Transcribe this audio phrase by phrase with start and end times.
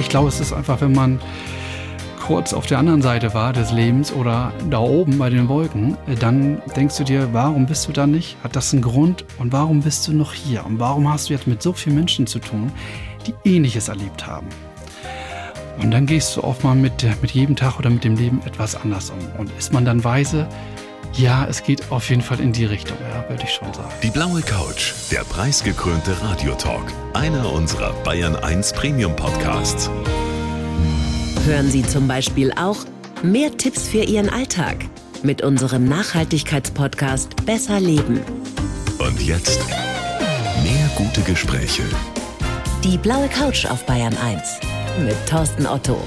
[0.00, 1.20] Ich glaube, es ist einfach, wenn man
[2.20, 6.62] kurz auf der anderen Seite war des Lebens oder da oben bei den Wolken, dann
[6.74, 8.36] denkst du dir, warum bist du da nicht?
[8.42, 9.24] Hat das einen Grund?
[9.38, 10.64] Und warum bist du noch hier?
[10.64, 12.72] Und warum hast du jetzt mit so vielen Menschen zu tun,
[13.26, 14.48] die Ähnliches erlebt haben?
[15.82, 18.74] Und dann gehst du auch mal mit, mit jedem Tag oder mit dem Leben etwas
[18.74, 19.18] anders um.
[19.38, 20.48] Und ist man dann weise?
[21.16, 23.92] Ja, es geht auf jeden Fall in die Richtung, ja, würde ich schon sagen.
[24.02, 26.92] Die blaue Couch, der preisgekrönte Radiotalk.
[27.12, 29.88] Einer unserer Bayern 1 Premium Podcasts.
[31.46, 32.78] Hören Sie zum Beispiel auch
[33.22, 34.78] mehr Tipps für Ihren Alltag
[35.22, 38.20] mit unserem Nachhaltigkeitspodcast Besser Leben.
[38.98, 39.60] Und jetzt
[40.64, 41.84] mehr gute Gespräche.
[42.82, 44.42] Die blaue Couch auf Bayern 1
[44.98, 46.02] mit Thorsten Otto.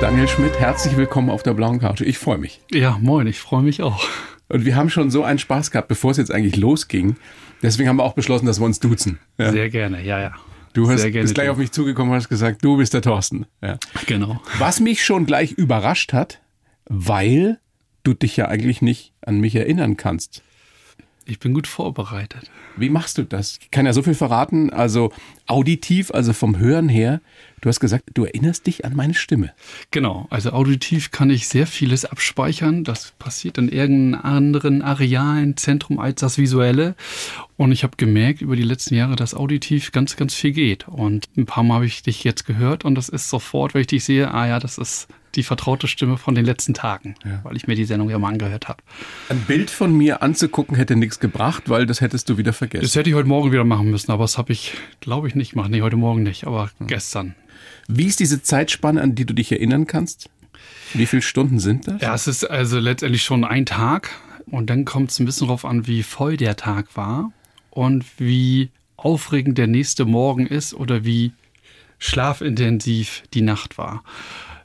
[0.00, 2.00] Daniel Schmidt, herzlich willkommen auf der blauen Couch.
[2.00, 2.62] Ich freue mich.
[2.72, 4.02] Ja, moin, ich freue mich auch.
[4.48, 7.16] Und wir haben schon so einen Spaß gehabt, bevor es jetzt eigentlich losging.
[7.62, 9.18] Deswegen haben wir auch beschlossen, dass wir uns duzen.
[9.36, 9.52] Ja.
[9.52, 10.32] Sehr gerne, ja, ja.
[10.72, 13.44] Du hast, bist gleich auf mich zugekommen und hast gesagt, du bist der Thorsten.
[13.60, 13.78] Ja.
[14.06, 14.40] Genau.
[14.58, 16.40] Was mich schon gleich überrascht hat,
[16.86, 17.58] weil
[18.02, 20.42] du dich ja eigentlich nicht an mich erinnern kannst.
[21.26, 22.50] Ich bin gut vorbereitet.
[22.76, 23.58] Wie machst du das?
[23.60, 25.12] Ich kann ja so viel verraten, also
[25.46, 27.20] auditiv, also vom Hören her.
[27.60, 29.52] Du hast gesagt, du erinnerst dich an meine Stimme.
[29.90, 32.84] Genau, also auditiv kann ich sehr vieles abspeichern.
[32.84, 36.94] Das passiert in irgendeinem anderen arealen Zentrum als das visuelle.
[37.56, 40.88] Und ich habe gemerkt über die letzten Jahre, dass auditiv ganz, ganz viel geht.
[40.88, 43.88] Und ein paar Mal habe ich dich jetzt gehört und das ist sofort, wenn ich
[43.88, 47.40] dich sehe, ah ja, das ist die vertraute Stimme von den letzten Tagen, ja.
[47.42, 48.82] weil ich mir die Sendung ja mal angehört habe.
[49.28, 52.82] Ein Bild von mir anzugucken hätte nichts gebracht, weil das hättest du wieder vergessen.
[52.82, 55.52] Das hätte ich heute Morgen wieder machen müssen, aber das habe ich, glaube ich, nicht
[55.52, 55.70] gemacht.
[55.70, 56.86] Nee, heute Morgen nicht, aber hm.
[56.86, 57.34] gestern.
[57.88, 60.30] Wie ist diese Zeitspanne, an die du dich erinnern kannst?
[60.94, 62.00] Wie viele Stunden sind das?
[62.00, 64.10] Ja, es ist also letztendlich schon ein Tag
[64.46, 67.32] und dann kommt es ein bisschen darauf an, wie voll der Tag war
[67.70, 71.32] und wie aufregend der nächste Morgen ist oder wie
[71.98, 74.02] schlafintensiv die Nacht war.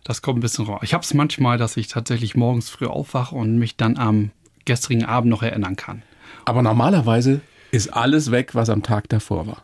[0.06, 0.82] Das kommt ein bisschen raus.
[0.84, 4.30] Ich habe es manchmal, dass ich tatsächlich morgens früh aufwache und mich dann am
[4.64, 6.04] gestrigen Abend noch erinnern kann.
[6.46, 9.64] Aber normalerweise ist alles weg, was am Tag davor war.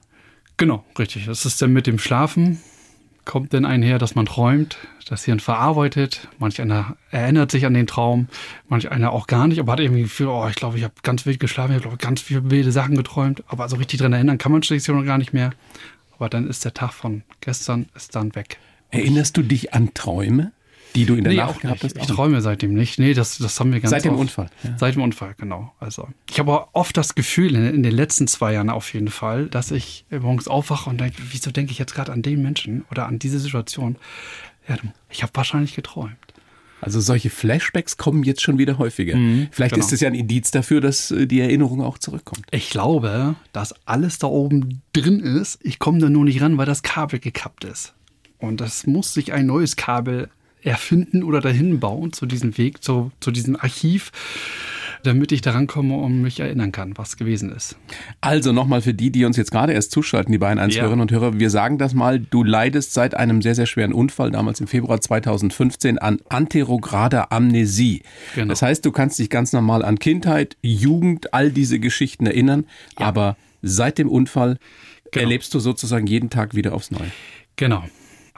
[0.58, 1.28] Genau, richtig.
[1.28, 2.60] Das ist dann mit dem Schlafen,
[3.24, 6.28] kommt dann einher, dass man träumt, das Hirn verarbeitet.
[6.40, 8.28] Manch einer erinnert sich an den Traum,
[8.68, 11.28] manch einer auch gar nicht, aber hat irgendwie Gefühl, oh, ich glaube, ich habe ganz
[11.28, 14.52] wild geschlafen, ich habe ganz viele wilde Sachen geträumt, aber so richtig dran erinnern kann
[14.52, 15.52] man sich noch gar nicht mehr.
[16.16, 18.58] Aber dann ist der Tag von gestern ist dann weg.
[18.92, 20.52] Erinnerst du dich an Träume,
[20.96, 21.98] die du in der nee, Nacht gehabt hast?
[21.98, 23.00] Ich träume seitdem nicht.
[23.00, 24.22] Nee, das, das haben wir ganz Seit dem oft.
[24.22, 24.50] Unfall.
[24.64, 24.78] Ja.
[24.78, 25.74] Seit dem Unfall, genau.
[25.80, 29.48] Also ich habe oft das Gefühl, in, in, den letzten zwei Jahren auf jeden Fall,
[29.48, 33.08] dass ich morgens aufwache und denke, wieso denke ich jetzt gerade an den Menschen oder
[33.08, 33.96] an diese Situation?
[34.68, 34.76] Ja,
[35.10, 36.18] ich habe wahrscheinlich geträumt.
[36.82, 39.16] Also solche Flashbacks kommen jetzt schon wieder häufiger.
[39.16, 39.86] Mhm, Vielleicht genau.
[39.86, 42.46] ist es ja ein Indiz dafür, dass äh, die Erinnerung auch zurückkommt.
[42.50, 45.60] Ich glaube, dass alles da oben drin ist.
[45.62, 47.94] Ich komme da nur nicht ran, weil das Kabel gekappt ist.
[48.42, 50.30] Und das muss sich ein neues Kabel
[50.64, 54.12] erfinden oder dahin bauen zu diesem Weg, zu, zu diesem Archiv,
[55.04, 57.76] damit ich daran komme und mich erinnern kann, was gewesen ist.
[58.20, 61.16] Also nochmal für die, die uns jetzt gerade erst zuschalten, die beiden Einzelhörerinnen ja.
[61.16, 64.60] und Hörer, wir sagen das mal, du leidest seit einem sehr, sehr schweren Unfall, damals
[64.60, 68.04] im Februar 2015, an anterograder Amnesie.
[68.36, 68.50] Genau.
[68.50, 72.66] Das heißt, du kannst dich ganz normal an Kindheit, Jugend, all diese Geschichten erinnern,
[73.00, 73.08] ja.
[73.08, 74.58] aber seit dem Unfall
[75.12, 75.24] genau.
[75.24, 77.12] erlebst du sozusagen jeden Tag wieder aufs Neue.
[77.56, 77.84] Genau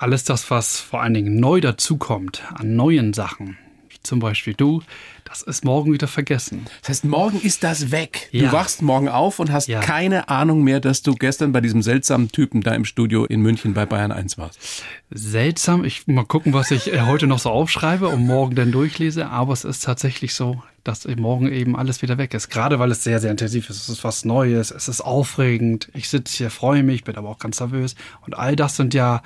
[0.03, 4.81] alles das, was vor allen Dingen neu dazukommt an neuen Sachen, wie zum Beispiel du,
[5.23, 6.65] das ist morgen wieder vergessen.
[6.81, 8.27] Das heißt, morgen ist das weg.
[8.31, 8.47] Ja.
[8.47, 9.79] Du wachst morgen auf und hast ja.
[9.79, 13.73] keine Ahnung mehr, dass du gestern bei diesem seltsamen Typen da im Studio in München
[13.73, 14.83] bei Bayern 1 warst.
[15.09, 15.85] Seltsam.
[15.85, 19.29] Ich mal gucken, was ich äh, heute noch so aufschreibe und morgen dann durchlese.
[19.29, 22.49] Aber es ist tatsächlich so, dass morgen eben alles wieder weg ist.
[22.49, 23.77] Gerade weil es sehr, sehr intensiv ist.
[23.77, 24.69] Es ist was Neues.
[24.69, 25.89] Es ist aufregend.
[25.93, 27.95] Ich sitze hier, freue mich, bin aber auch ganz nervös.
[28.25, 29.23] Und all das sind ja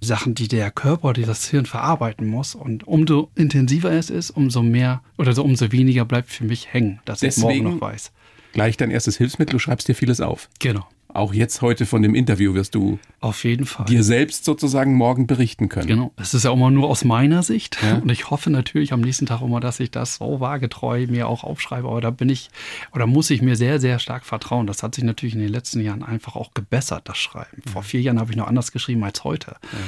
[0.00, 2.54] Sachen, die der Körper, die das Hirn verarbeiten muss.
[2.54, 7.00] Und umso intensiver es ist, umso mehr oder so umso weniger bleibt für mich hängen,
[7.04, 8.12] dass Deswegen ich morgen noch weiß.
[8.52, 10.48] Gleich dein erstes Hilfsmittel, du schreibst dir vieles auf.
[10.58, 10.86] Genau.
[11.14, 15.26] Auch jetzt heute von dem Interview wirst du auf jeden Fall dir selbst sozusagen morgen
[15.26, 15.86] berichten können.
[15.86, 16.12] Genau.
[16.16, 17.78] Das ist ja auch mal nur aus meiner Sicht.
[17.82, 17.96] Ja.
[17.96, 21.44] Und ich hoffe natürlich am nächsten Tag immer, dass ich das so wagetreu mir auch
[21.44, 21.88] aufschreibe.
[21.88, 22.50] Aber da bin ich
[22.92, 24.66] oder muss ich mir sehr, sehr stark vertrauen.
[24.66, 27.62] Das hat sich natürlich in den letzten Jahren einfach auch gebessert, das Schreiben.
[27.72, 29.52] Vor vier Jahren habe ich noch anders geschrieben als heute.
[29.62, 29.78] Ja.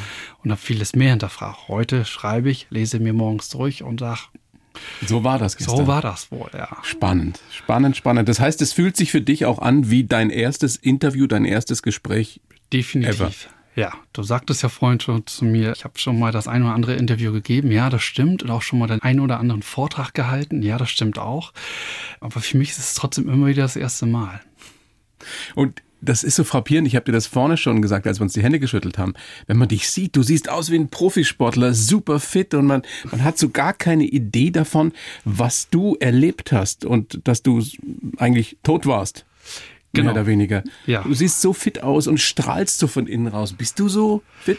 [0.43, 1.69] Und habe vieles mehr hinterfragt.
[1.69, 4.21] Heute schreibe ich, lese mir morgens durch und sage,
[5.07, 5.77] so war das gestern.
[5.77, 6.69] So war das wohl, ja.
[6.83, 8.29] Spannend, spannend, spannend.
[8.29, 11.83] Das heißt, es fühlt sich für dich auch an wie dein erstes Interview, dein erstes
[11.83, 12.41] Gespräch.
[12.73, 13.21] Definitiv.
[13.21, 13.31] Ever.
[13.77, 16.75] Ja, du sagtest ja vorhin schon zu mir, ich habe schon mal das ein oder
[16.75, 17.71] andere Interview gegeben.
[17.71, 18.43] Ja, das stimmt.
[18.43, 20.63] Und auch schon mal den einen oder anderen Vortrag gehalten.
[20.63, 21.53] Ja, das stimmt auch.
[22.21, 24.41] Aber für mich ist es trotzdem immer wieder das erste Mal.
[25.55, 26.89] Und das ist so frappierend.
[26.89, 29.15] Ich habe dir das vorne schon gesagt, als wir uns die Hände geschüttelt haben.
[29.47, 33.25] Wenn man dich sieht, du siehst aus wie ein Profisportler, super fit und man, man
[33.25, 34.93] hat so gar keine Idee davon,
[35.25, 37.63] was du erlebt hast und dass du
[38.17, 39.25] eigentlich tot warst.
[39.93, 40.07] Genau.
[40.07, 40.65] Mehr oder weniger.
[40.87, 41.03] Ja.
[41.03, 43.53] Du siehst so fit aus und strahlst so von innen raus.
[43.53, 44.59] Bist du so fit?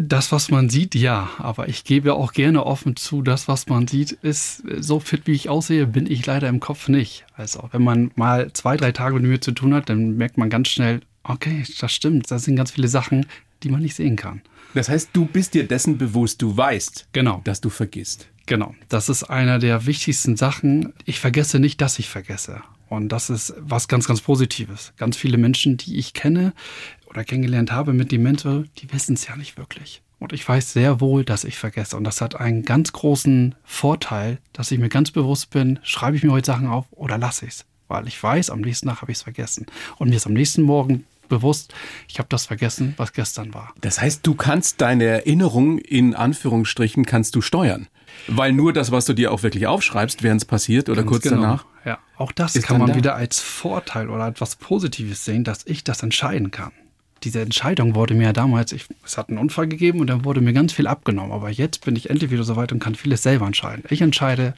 [0.00, 1.30] Das, was man sieht, ja.
[1.38, 5.32] Aber ich gebe auch gerne offen zu, das, was man sieht, ist so fit, wie
[5.32, 7.24] ich aussehe, bin ich leider im Kopf nicht.
[7.34, 10.50] Also, wenn man mal zwei, drei Tage mit mir zu tun hat, dann merkt man
[10.50, 12.30] ganz schnell, okay, das stimmt.
[12.30, 13.26] Da sind ganz viele Sachen,
[13.62, 14.42] die man nicht sehen kann.
[14.74, 17.40] Das heißt, du bist dir dessen bewusst, du weißt, genau.
[17.44, 18.28] dass du vergisst.
[18.46, 20.92] Genau, das ist einer der wichtigsten Sachen.
[21.04, 22.62] Ich vergesse nicht, dass ich vergesse.
[22.88, 24.92] Und das ist was ganz, ganz Positives.
[24.96, 26.52] Ganz viele Menschen, die ich kenne
[27.16, 30.02] oder kennengelernt habe mit Demente, die wissen es ja nicht wirklich.
[30.18, 31.96] Und ich weiß sehr wohl, dass ich vergesse.
[31.96, 36.22] Und das hat einen ganz großen Vorteil, dass ich mir ganz bewusst bin, schreibe ich
[36.22, 37.64] mir heute Sachen auf oder lasse ich es.
[37.88, 39.66] Weil ich weiß, am nächsten Tag habe ich es vergessen.
[39.96, 41.74] Und mir ist am nächsten Morgen bewusst,
[42.08, 43.72] ich habe das vergessen, was gestern war.
[43.80, 47.88] Das heißt, du kannst deine Erinnerung in Anführungsstrichen kannst du steuern.
[48.26, 51.22] Weil nur das, was du dir auch wirklich aufschreibst, während es passiert oder Ganz kurz
[51.24, 51.40] genau.
[51.40, 51.66] danach.
[51.84, 52.94] Ja, auch das kann man da.
[52.94, 56.72] wieder als Vorteil oder etwas Positives sehen, dass ich das entscheiden kann.
[57.24, 60.40] Diese Entscheidung wurde mir ja damals, ich, es hat einen Unfall gegeben und dann wurde
[60.40, 61.32] mir ganz viel abgenommen.
[61.32, 63.84] Aber jetzt bin ich endlich wieder so weit und kann vieles selber entscheiden.
[63.88, 64.54] Ich entscheide,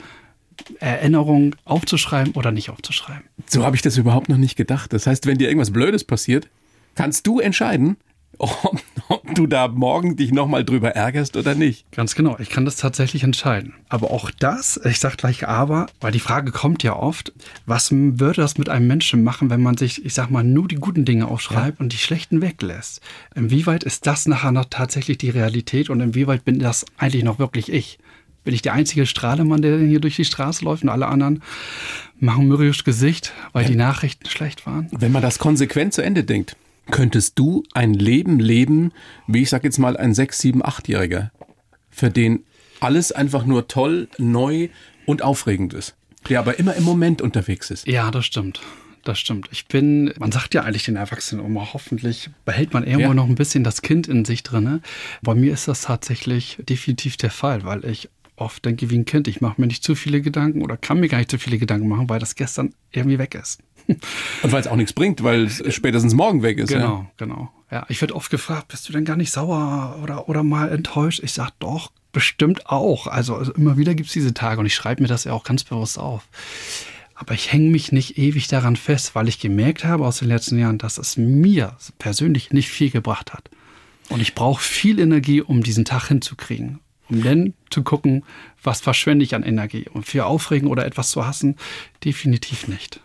[0.81, 3.25] Erinnerungen aufzuschreiben oder nicht aufzuschreiben.
[3.47, 4.93] So habe ich das überhaupt noch nicht gedacht.
[4.93, 6.49] Das heißt, wenn dir irgendwas Blödes passiert,
[6.95, 7.97] kannst du entscheiden,
[8.63, 11.91] ob, ob du da morgen dich nochmal drüber ärgerst oder nicht.
[11.91, 13.75] Ganz genau, ich kann das tatsächlich entscheiden.
[13.89, 17.33] Aber auch das, ich sage gleich aber, weil die Frage kommt ja oft,
[17.67, 20.77] was würde das mit einem Menschen machen, wenn man sich, ich sag mal, nur die
[20.77, 21.83] guten Dinge aufschreibt ja.
[21.83, 23.01] und die schlechten weglässt?
[23.35, 27.73] Inwieweit ist das nachher noch tatsächlich die Realität und inwieweit bin das eigentlich noch wirklich
[27.73, 27.99] ich?
[28.45, 31.43] Bin ich der einzige Strahlemann, der hier durch die Straße läuft und alle anderen
[32.21, 33.71] machen mürrisch Gesicht, weil ja.
[33.71, 34.89] die Nachrichten schlecht waren?
[34.93, 36.57] Wenn man das konsequent zu Ende denkt,
[36.91, 38.93] könntest du ein Leben leben,
[39.27, 41.31] wie ich sag jetzt mal ein 6, 7, 8-Jähriger,
[41.91, 42.45] für den
[42.81, 44.69] alles einfach nur toll, neu
[45.07, 45.97] und aufregend ist,
[46.29, 47.87] der aber immer im Moment unterwegs ist.
[47.87, 48.61] Ja, das stimmt.
[49.05, 49.49] Das stimmt.
[49.53, 53.15] Ich bin, man sagt ja eigentlich den Erwachsenen immer, hoffentlich behält man irgendwo ja.
[53.15, 54.83] noch ein bisschen das Kind in sich drin.
[55.23, 59.27] Bei mir ist das tatsächlich definitiv der Fall, weil ich oft denke wie ein Kind,
[59.29, 61.89] ich mache mir nicht zu viele Gedanken oder kann mir gar nicht zu viele Gedanken
[61.89, 63.61] machen, weil das gestern irgendwie weg ist.
[64.43, 66.69] Und weil es auch nichts bringt, weil es spätestens morgen weg ist.
[66.69, 67.11] Genau, ja.
[67.17, 67.53] genau.
[67.71, 71.21] Ja, ich werde oft gefragt, bist du denn gar nicht sauer oder, oder mal enttäuscht?
[71.23, 73.07] Ich sage doch, bestimmt auch.
[73.07, 75.45] Also, also immer wieder gibt es diese Tage und ich schreibe mir das ja auch
[75.45, 76.29] ganz bewusst auf.
[77.15, 80.59] Aber ich hänge mich nicht ewig daran fest, weil ich gemerkt habe aus den letzten
[80.59, 83.51] Jahren, dass es mir persönlich nicht viel gebracht hat.
[84.09, 86.79] Und ich brauche viel Energie, um diesen Tag hinzukriegen.
[87.11, 88.23] Um dann zu gucken,
[88.63, 89.87] was verschwende ich an Energie.
[89.89, 91.57] Und für Aufregen oder etwas zu hassen,
[92.05, 93.01] definitiv nicht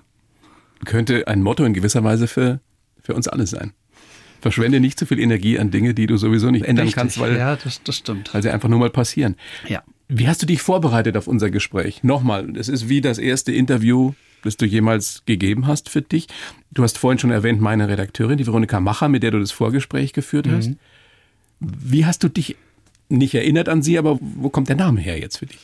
[0.86, 2.60] könnte ein Motto in gewisser Weise für,
[3.02, 3.74] für uns alle sein.
[4.42, 7.00] Verschwende nicht zu viel Energie an Dinge, die du sowieso nicht ändern Richtig.
[7.00, 8.34] kannst, weil, ja, das, das stimmt.
[8.34, 9.38] weil sie einfach nur mal passieren.
[9.68, 9.84] Ja.
[10.10, 12.04] Wie hast du dich vorbereitet auf unser Gespräch?
[12.04, 14.14] Nochmal, es ist wie das erste Interview,
[14.44, 16.28] das du jemals gegeben hast für dich.
[16.72, 20.12] Du hast vorhin schon erwähnt, meine Redakteurin, die Veronika Macher, mit der du das Vorgespräch
[20.12, 20.72] geführt hast.
[20.72, 20.78] Mhm.
[21.60, 22.58] Wie hast du dich
[23.18, 25.60] nicht erinnert an sie, aber wo kommt der Name her jetzt für dich?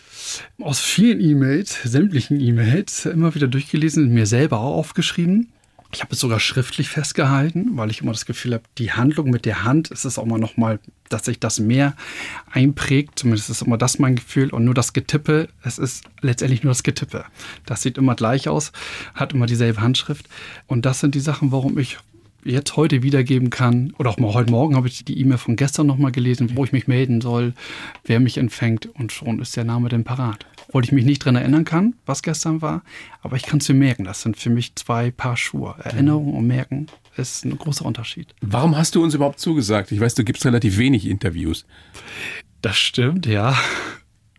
[0.61, 5.49] Aus vielen E-Mails, sämtlichen E-Mails, immer wieder durchgelesen, mir selber auch aufgeschrieben.
[5.91, 9.45] Ich habe es sogar schriftlich festgehalten, weil ich immer das Gefühl habe, die Handlung mit
[9.45, 10.79] der Hand ist es auch mal nochmal,
[11.09, 11.95] dass sich das mehr
[12.51, 13.17] einprägt.
[13.17, 14.51] Zumindest ist immer das mein Gefühl.
[14.51, 17.25] Und nur das Getippe, es ist letztendlich nur das Getippe.
[17.65, 18.71] Das sieht immer gleich aus,
[19.15, 20.29] hat immer dieselbe Handschrift.
[20.67, 21.97] Und das sind die Sachen, warum ich
[22.43, 23.93] jetzt heute wiedergeben kann.
[23.97, 26.71] Oder auch mal heute Morgen habe ich die E-Mail von gestern nochmal gelesen, wo ich
[26.71, 27.53] mich melden soll,
[28.05, 30.45] wer mich empfängt und schon ist der Name denn parat.
[30.67, 32.83] Obwohl ich mich nicht dran erinnern kann, was gestern war,
[33.21, 34.03] aber ich kann es mir merken.
[34.03, 35.75] Das sind für mich zwei Paar Schuhe.
[35.83, 38.33] Erinnerung und Merken ist ein großer Unterschied.
[38.41, 39.91] Warum hast du uns überhaupt zugesagt?
[39.91, 41.65] Ich weiß, du gibst relativ wenig Interviews.
[42.61, 43.57] Das stimmt, ja.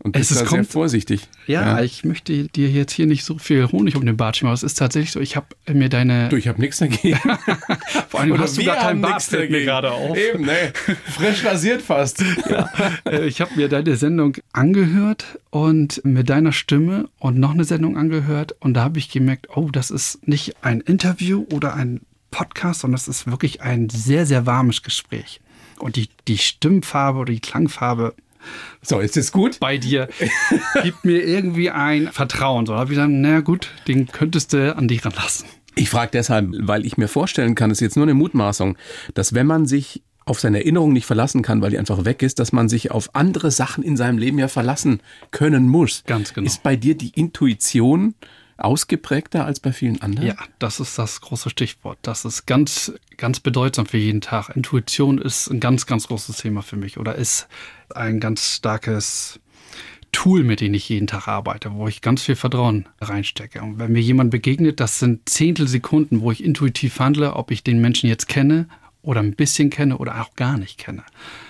[0.03, 1.27] Und es ist, sehr vorsichtig.
[1.45, 4.47] Ja, ja, ich möchte dir jetzt hier nicht so viel Honig um den Bart schieben,
[4.47, 6.29] aber es ist tatsächlich so, ich habe mir deine...
[6.29, 7.19] Du, ich habe nichts dagegen.
[8.09, 10.17] Vor allem Oder hast du gar keinen Bart, fällt mir gerade auf.
[10.17, 10.71] Eben, nee.
[11.05, 12.23] Frisch rasiert fast.
[12.49, 12.69] ja.
[13.05, 17.95] Äh, ich habe mir deine Sendung angehört und mit deiner Stimme und noch eine Sendung
[17.95, 22.81] angehört und da habe ich gemerkt, oh, das ist nicht ein Interview oder ein Podcast,
[22.81, 25.41] sondern das ist wirklich ein sehr, sehr warmes Gespräch.
[25.77, 28.15] Und die, die Stimmfarbe oder die Klangfarbe
[28.81, 29.59] so, ist es gut?
[29.59, 30.07] Bei dir.
[30.83, 32.65] Gibt mir irgendwie ein Vertrauen.
[32.65, 35.47] So habe ich dann, na gut, den könntest du an dich ranlassen.
[35.75, 38.77] Ich frage deshalb, weil ich mir vorstellen kann, das ist jetzt nur eine Mutmaßung,
[39.13, 42.39] dass wenn man sich auf seine Erinnerung nicht verlassen kann, weil die einfach weg ist,
[42.39, 46.03] dass man sich auf andere Sachen in seinem Leben ja verlassen können muss.
[46.05, 46.45] Ganz genau.
[46.45, 48.15] Ist bei dir die Intuition
[48.61, 50.27] ausgeprägter als bei vielen anderen?
[50.27, 51.99] Ja, das ist das große Stichwort.
[52.01, 54.49] Das ist ganz, ganz bedeutsam für jeden Tag.
[54.55, 57.47] Intuition ist ein ganz, ganz großes Thema für mich oder ist
[57.93, 59.39] ein ganz starkes
[60.11, 63.61] Tool, mit dem ich jeden Tag arbeite, wo ich ganz viel Vertrauen reinstecke.
[63.61, 67.79] Und wenn mir jemand begegnet, das sind Zehntelsekunden, wo ich intuitiv handle, ob ich den
[67.79, 68.67] Menschen jetzt kenne
[69.03, 71.03] oder ein bisschen kenne oder auch gar nicht kenne.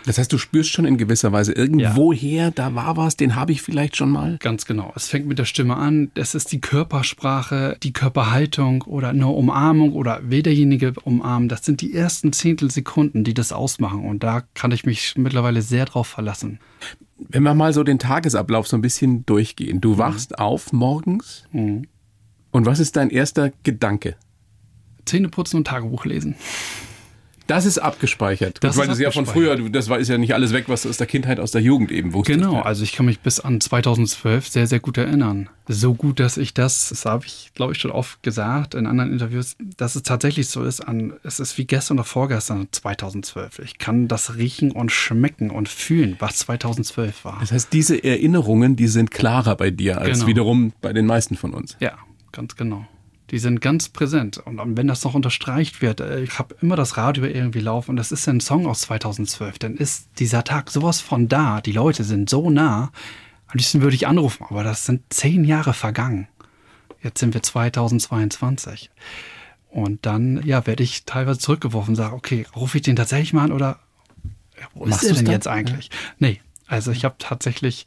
[0.05, 2.51] Das heißt, du spürst schon in gewisser Weise irgendwoher, ja.
[2.51, 4.37] da war was, den habe ich vielleicht schon mal.
[4.39, 4.93] Ganz genau.
[4.95, 6.11] Es fängt mit der Stimme an.
[6.15, 11.51] Es ist die Körpersprache, die Körperhaltung oder eine Umarmung oder wer derjenige umarmt.
[11.51, 14.05] Das sind die ersten Zehntelsekunden, die das ausmachen.
[14.05, 16.59] Und da kann ich mich mittlerweile sehr drauf verlassen.
[17.17, 19.81] Wenn wir mal so den Tagesablauf so ein bisschen durchgehen.
[19.81, 19.97] Du mhm.
[19.97, 21.43] wachst auf morgens.
[21.51, 21.87] Mhm.
[22.51, 24.15] Und was ist dein erster Gedanke?
[25.05, 26.35] Zähne putzen und Tagebuch lesen.
[27.51, 28.63] Das ist abgespeichert.
[28.63, 30.83] Das Gut, weil das ja von früher, das war, ist ja nicht alles weg, was
[30.83, 32.39] du aus der Kindheit, aus der Jugend eben wusstest.
[32.39, 35.49] Genau, also ich kann mich bis an 2012 sehr, sehr gut erinnern.
[35.67, 39.11] So gut, dass ich das, das habe ich, glaube ich, schon oft gesagt in anderen
[39.11, 43.59] Interviews, dass es tatsächlich so ist, an, es ist wie gestern oder vorgestern 2012.
[43.59, 47.37] Ich kann das riechen und schmecken und fühlen, was 2012 war.
[47.41, 50.27] Das heißt, diese Erinnerungen, die sind klarer bei dir als genau.
[50.27, 51.75] wiederum bei den meisten von uns.
[51.81, 51.97] Ja,
[52.31, 52.87] ganz genau.
[53.31, 54.37] Die sind ganz präsent.
[54.37, 57.95] Und wenn das noch unterstreicht wird, äh, ich habe immer das Radio irgendwie laufen und
[57.95, 61.61] das ist ein Song aus 2012, dann ist dieser Tag sowas von da.
[61.61, 62.91] Die Leute sind so nah.
[63.47, 66.27] Am liebsten würde ich anrufen, aber das sind zehn Jahre vergangen.
[67.01, 68.91] Jetzt sind wir 2022.
[69.69, 73.45] Und dann, ja, werde ich teilweise zurückgeworfen und sage, okay, rufe ich den tatsächlich mal
[73.45, 73.79] an oder
[74.73, 75.87] wo Machst ist der denn jetzt eigentlich?
[75.87, 75.95] Ja.
[76.19, 77.85] Nee, also ich habe tatsächlich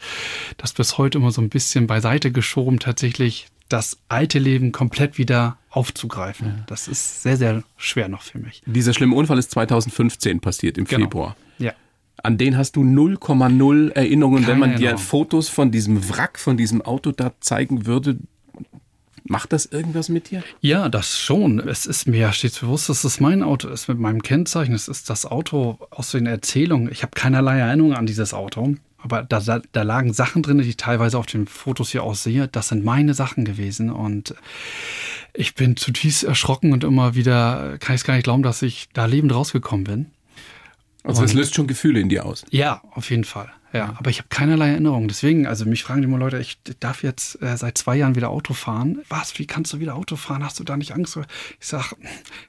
[0.56, 5.58] das bis heute immer so ein bisschen beiseite geschoben, tatsächlich das alte Leben komplett wieder
[5.68, 6.46] aufzugreifen.
[6.46, 6.64] Ja.
[6.68, 8.62] Das ist sehr, sehr schwer noch für mich.
[8.66, 11.06] Dieser schlimme Unfall ist 2015 passiert, im genau.
[11.06, 11.36] Februar.
[11.58, 11.72] Ja.
[12.22, 14.44] An den hast du 0,0 Erinnerungen.
[14.44, 18.18] Keine Wenn man dir Fotos von diesem Wrack, von diesem Auto da zeigen würde,
[19.26, 20.42] Macht das irgendwas mit dir?
[20.60, 21.58] Ja, das schon.
[21.58, 24.74] Es ist mir stets bewusst, dass es mein Auto ist mit meinem Kennzeichen.
[24.74, 26.92] Es ist das Auto aus den Erzählungen.
[26.92, 28.74] Ich habe keinerlei Erinnerung an dieses Auto.
[29.04, 32.48] Aber da, da lagen Sachen drin, die ich teilweise auf den Fotos hier auch sehe.
[32.48, 33.90] Das sind meine Sachen gewesen.
[33.90, 34.34] Und
[35.34, 38.88] ich bin zutiefst erschrocken und immer wieder kann ich es gar nicht glauben, dass ich
[38.94, 40.06] da lebend rausgekommen bin.
[41.02, 42.46] Also es löst schon Gefühle in dir aus.
[42.48, 43.52] Ja, auf jeden Fall.
[43.74, 45.06] Ja, aber ich habe keinerlei Erinnerung.
[45.06, 48.54] Deswegen, also mich fragen immer Leute, ich darf jetzt äh, seit zwei Jahren wieder Auto
[48.54, 49.02] fahren.
[49.10, 49.38] Was?
[49.38, 50.42] Wie kannst du wieder Auto fahren?
[50.42, 51.18] Hast du da nicht Angst?
[51.60, 51.94] Ich sage,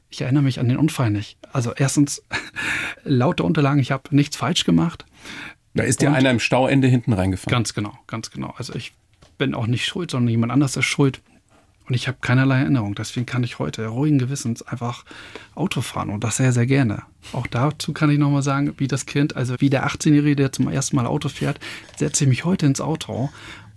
[0.09, 1.38] ich erinnere mich an den Unfall nicht.
[1.51, 2.24] Also erstens,
[3.03, 5.05] laut der Unterlagen, ich habe nichts falsch gemacht.
[5.75, 7.51] Da ist dir einer im Stauende hinten reingefahren.
[7.51, 8.53] Ganz genau, ganz genau.
[8.58, 8.94] Also ich
[9.38, 11.22] bin auch nicht schuld, sondern jemand anders ist schuld.
[11.88, 12.96] Und ich habe keinerlei Erinnerung.
[12.96, 15.05] Deswegen kann ich heute ruhigen Gewissens einfach
[15.53, 17.03] Auto fahren und das sehr, sehr gerne.
[17.32, 20.67] Auch dazu kann ich nochmal sagen, wie das Kind, also wie der 18-Jährige, der zum
[20.67, 21.60] ersten Mal Auto fährt,
[21.96, 23.29] setze ich mich heute ins Auto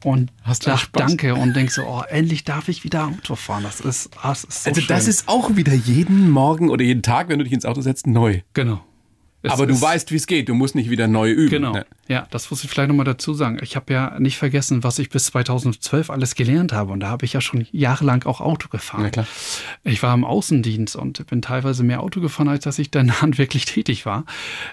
[0.04, 3.64] und sag Danke und denk so, oh, endlich darf ich wieder Auto fahren.
[3.64, 4.88] Das ist, das ist so Also schön.
[4.88, 8.06] das ist auch wieder jeden Morgen oder jeden Tag, wenn du dich ins Auto setzt,
[8.06, 8.40] neu.
[8.54, 8.80] Genau.
[9.42, 10.48] Es Aber du weißt, wie es geht.
[10.48, 11.50] Du musst nicht wieder neu üben.
[11.50, 11.72] Genau.
[11.72, 11.86] Ne?
[12.08, 13.58] Ja, das muss ich vielleicht nochmal dazu sagen.
[13.62, 16.92] Ich habe ja nicht vergessen, was ich bis 2012 alles gelernt habe.
[16.92, 19.12] Und da habe ich ja schon jahrelang auch Auto gefahren.
[19.84, 23.64] Ich war im Außendienst und bin teilweise mehr Auto gefahren, als dass ich dann handwerklich
[23.64, 24.24] tätig war.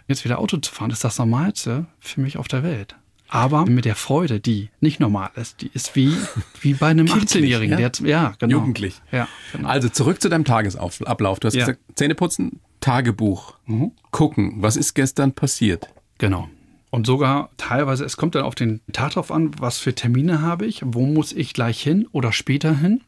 [0.07, 2.95] Jetzt wieder Auto zu fahren, ist das Normalste für mich auf der Welt.
[3.27, 6.15] Aber mit der Freude, die nicht normal ist, die ist wie,
[6.61, 7.79] wie bei einem 18-Jährigen.
[7.79, 7.89] Ja?
[8.03, 8.57] ja, genau.
[8.57, 9.01] Jugendlich.
[9.11, 9.67] Ja, genau.
[9.67, 11.39] Also zurück zu deinem Tagesablauf.
[11.39, 11.65] Du hast ja.
[11.65, 13.93] gesagt, Zähneputzen, Tagebuch mhm.
[14.11, 15.89] gucken, was ist gestern passiert.
[16.19, 16.47] Genau.
[16.91, 20.67] Und sogar teilweise, es kommt dann auf den Tag drauf an, was für Termine habe
[20.67, 23.01] ich, wo muss ich gleich hin oder später hin.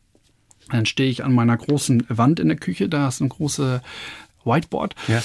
[0.72, 3.84] Dann stehe ich an meiner großen Wand in der Küche, da ist eine große
[4.46, 4.96] Whiteboard.
[5.08, 5.22] Ja.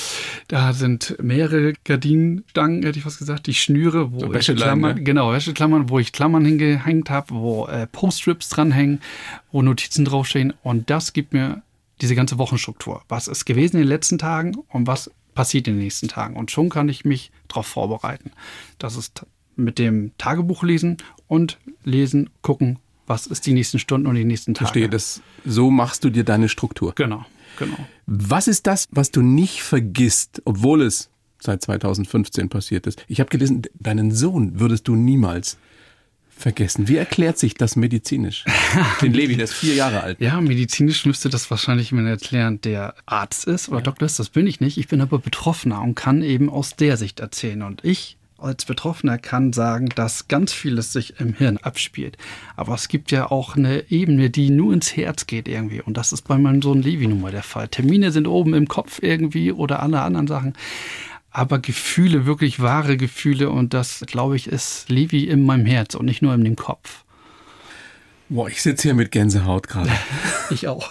[0.48, 5.02] Da sind mehrere Gardinenstangen, hätte ich was gesagt, die Schnüre, wo ich Klammern, ne?
[5.02, 9.00] genau, Wäscheklammern, wo ich Klammern hingehängt habe, wo äh, Poststrips dranhängen,
[9.50, 10.52] wo Notizen draufstehen.
[10.62, 11.62] Und das gibt mir
[12.02, 13.02] diese ganze Wochenstruktur.
[13.08, 16.36] Was ist gewesen in den letzten Tagen und was passiert in den nächsten Tagen?
[16.36, 18.32] Und schon kann ich mich darauf vorbereiten.
[18.78, 19.24] Das ist
[19.56, 20.96] mit dem Tagebuch lesen
[21.28, 24.66] und lesen, gucken, was ist die nächsten Stunden und die nächsten Tage.
[24.66, 26.92] Verstehe, das, so machst du dir deine Struktur.
[26.94, 27.24] Genau,
[27.58, 27.78] genau.
[28.06, 33.04] Was ist das, was du nicht vergisst, obwohl es seit 2015 passiert ist?
[33.08, 35.56] Ich habe gelesen, deinen Sohn würdest du niemals
[36.36, 36.88] vergessen.
[36.88, 38.44] Wie erklärt sich das medizinisch?
[39.02, 40.20] Den Levi, der ist vier Jahre alt.
[40.20, 43.84] Ja, medizinisch müsste das wahrscheinlich jemand erklären, der Arzt ist oder ja.
[43.84, 44.18] Doktor ist.
[44.18, 44.78] Das bin ich nicht.
[44.78, 47.62] Ich bin aber Betroffener und kann eben aus der Sicht erzählen.
[47.62, 52.18] Und ich als Betroffener kann sagen, dass ganz vieles sich im Hirn abspielt.
[52.56, 55.80] Aber es gibt ja auch eine Ebene, die nur ins Herz geht irgendwie.
[55.80, 57.68] Und das ist bei meinem Sohn Levi nun mal der Fall.
[57.68, 60.54] Termine sind oben im Kopf irgendwie oder alle anderen Sachen
[61.32, 66.04] aber Gefühle, wirklich wahre Gefühle und das, glaube ich, ist Levi in meinem Herz und
[66.04, 67.04] nicht nur in dem Kopf.
[68.28, 69.90] Boah, ich sitze hier mit Gänsehaut gerade.
[70.50, 70.88] ich auch.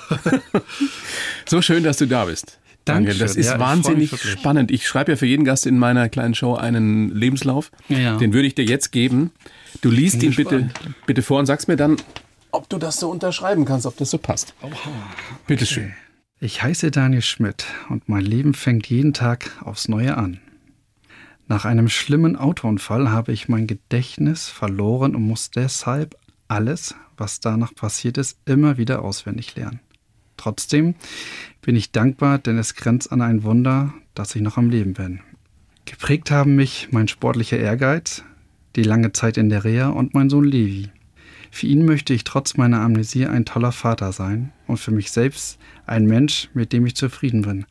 [1.48, 2.60] so schön, dass du da bist.
[2.86, 3.14] Danke.
[3.14, 4.72] Das ist ja, wahnsinnig ich spannend.
[4.72, 7.72] Ich schreibe ja für jeden Gast in meiner kleinen Show einen Lebenslauf.
[7.90, 8.18] Ja.
[8.18, 9.32] Den würde ich dir jetzt geben.
[9.82, 10.70] Du liest ihn bitte,
[11.06, 11.98] bitte vor und sagst mir dann,
[12.52, 14.54] ob du das so unterschreiben kannst, ob das so passt.
[14.62, 14.72] Oha.
[15.48, 15.74] Bitte okay.
[15.74, 15.94] schön.
[16.44, 20.40] Ich heiße Daniel Schmidt und mein Leben fängt jeden Tag aufs Neue an.
[21.48, 26.18] Nach einem schlimmen Autounfall habe ich mein Gedächtnis verloren und muss deshalb
[26.48, 29.82] alles, was danach passiert ist, immer wieder auswendig lernen.
[30.36, 30.96] Trotzdem
[31.62, 35.20] bin ich dankbar, denn es grenzt an ein Wunder, dass ich noch am Leben bin.
[35.86, 38.24] Geprägt haben mich mein sportlicher Ehrgeiz,
[38.76, 40.90] die lange Zeit in der Reha und mein Sohn Levi.
[41.52, 45.60] Für ihn möchte ich trotz meiner Amnesie ein toller Vater sein und für mich selbst
[45.86, 47.66] ein Mensch, mit dem ich zufrieden bin.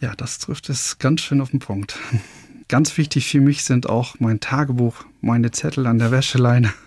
[0.00, 1.98] Ja, das trifft es ganz schön auf den Punkt.
[2.68, 6.72] Ganz wichtig für mich sind auch mein Tagebuch, meine Zettel an der Wäscheleine.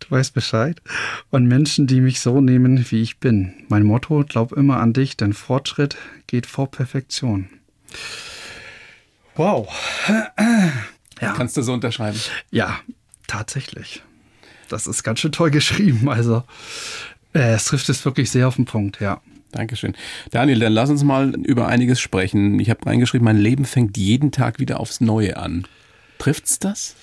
[0.00, 0.82] Du weißt Bescheid.
[1.30, 3.52] Und Menschen, die mich so nehmen, wie ich bin.
[3.68, 7.48] Mein Motto, glaub immer an dich, denn Fortschritt geht vor Perfektion.
[9.36, 9.68] Wow.
[11.20, 11.34] Ja.
[11.36, 12.18] Kannst du so unterschreiben?
[12.50, 12.80] Ja,
[13.28, 14.02] tatsächlich.
[14.68, 16.08] Das ist ganz schön toll geschrieben.
[16.08, 16.44] Also,
[17.32, 19.20] es trifft es wirklich sehr auf den Punkt, ja.
[19.52, 19.94] Dankeschön.
[20.30, 22.58] Daniel, dann lass uns mal über einiges sprechen.
[22.60, 25.66] Ich habe reingeschrieben, mein Leben fängt jeden Tag wieder aufs Neue an.
[26.18, 26.94] Trifft's das?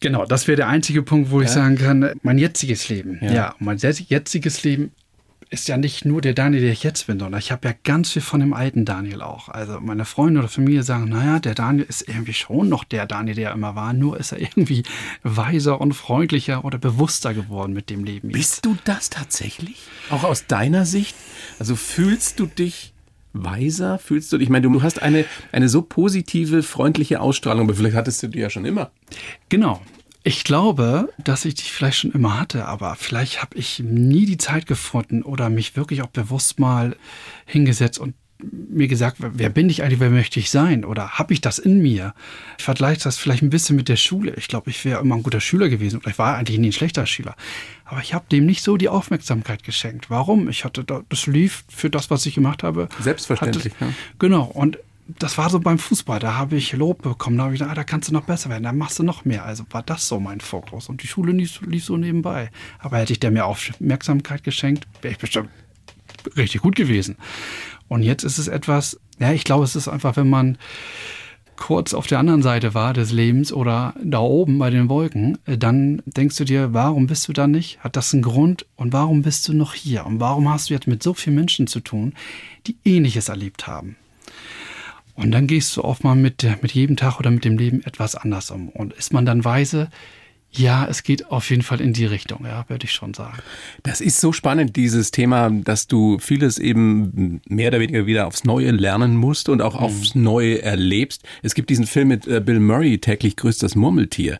[0.00, 1.46] Genau, das wäre der einzige Punkt, wo ja.
[1.46, 3.18] ich sagen kann, mein jetziges Leben.
[3.22, 4.92] Ja, ja mein jetziges Leben
[5.50, 8.12] ist ja nicht nur der Daniel, der ich jetzt bin, sondern ich habe ja ganz
[8.12, 9.48] viel von dem alten Daniel auch.
[9.48, 13.36] Also meine Freunde oder Familie sagen, naja, der Daniel ist irgendwie schon noch der Daniel,
[13.36, 14.82] der immer war, nur ist er irgendwie
[15.22, 18.28] weiser und freundlicher oder bewusster geworden mit dem Leben.
[18.28, 19.82] Bist du das tatsächlich?
[20.10, 21.16] Auch aus deiner Sicht?
[21.58, 22.94] Also fühlst du dich
[23.32, 23.98] weiser?
[23.98, 24.46] Fühlst du dich?
[24.46, 28.38] Ich meine, du hast eine, eine so positive, freundliche Ausstrahlung, aber vielleicht hattest du die
[28.38, 28.90] ja schon immer.
[29.48, 29.80] Genau.
[30.26, 34.38] Ich glaube, dass ich die vielleicht schon immer hatte, aber vielleicht habe ich nie die
[34.38, 36.96] Zeit gefunden oder mich wirklich auch bewusst mal
[37.44, 40.84] hingesetzt und mir gesagt, wer bin ich eigentlich, wer möchte ich sein?
[40.86, 42.14] Oder habe ich das in mir?
[42.58, 44.34] Ich vergleiche das vielleicht ein bisschen mit der Schule.
[44.36, 46.72] Ich glaube, ich wäre immer ein guter Schüler gewesen oder ich war eigentlich nie ein
[46.72, 47.36] schlechter Schüler.
[47.84, 50.08] Aber ich habe dem nicht so die Aufmerksamkeit geschenkt.
[50.08, 50.48] Warum?
[50.48, 52.88] Ich hatte das lief für das, was ich gemacht habe.
[52.98, 53.74] Selbstverständlich.
[53.74, 53.90] Hatte, ja.
[54.18, 54.44] Genau.
[54.44, 57.72] Und das war so beim Fußball, da habe ich Lob bekommen, da habe ich gedacht,
[57.72, 59.44] ah, da kannst du noch besser werden, da machst du noch mehr.
[59.44, 60.88] Also war das so mein Fokus.
[60.88, 62.50] Und die Schule lief, lief so nebenbei.
[62.78, 65.50] Aber hätte ich der mehr Aufmerksamkeit geschenkt, wäre ich bestimmt
[66.36, 67.16] richtig gut gewesen.
[67.88, 70.58] Und jetzt ist es etwas, ja, ich glaube, es ist einfach, wenn man
[71.56, 75.56] kurz auf der anderen Seite war des Lebens oder da oben bei den Wolken, äh,
[75.58, 77.78] dann denkst du dir, warum bist du da nicht?
[77.80, 78.66] Hat das einen Grund?
[78.76, 80.06] Und warum bist du noch hier?
[80.06, 82.14] Und warum hast du jetzt mit so vielen Menschen zu tun,
[82.66, 83.96] die Ähnliches erlebt haben?
[85.14, 88.16] Und dann gehst du oft mal mit, mit jedem Tag oder mit dem Leben etwas
[88.16, 88.68] anders um.
[88.68, 89.88] Und ist man dann weise?
[90.56, 93.38] Ja, es geht auf jeden Fall in die Richtung, ja, würde ich schon sagen.
[93.82, 98.44] Das ist so spannend, dieses Thema, dass du vieles eben mehr oder weniger wieder aufs
[98.44, 99.84] Neue lernen musst und auch mhm.
[99.84, 101.22] aufs Neue erlebst.
[101.42, 104.38] Es gibt diesen Film mit äh, Bill Murray, täglich grüßt das Murmeltier.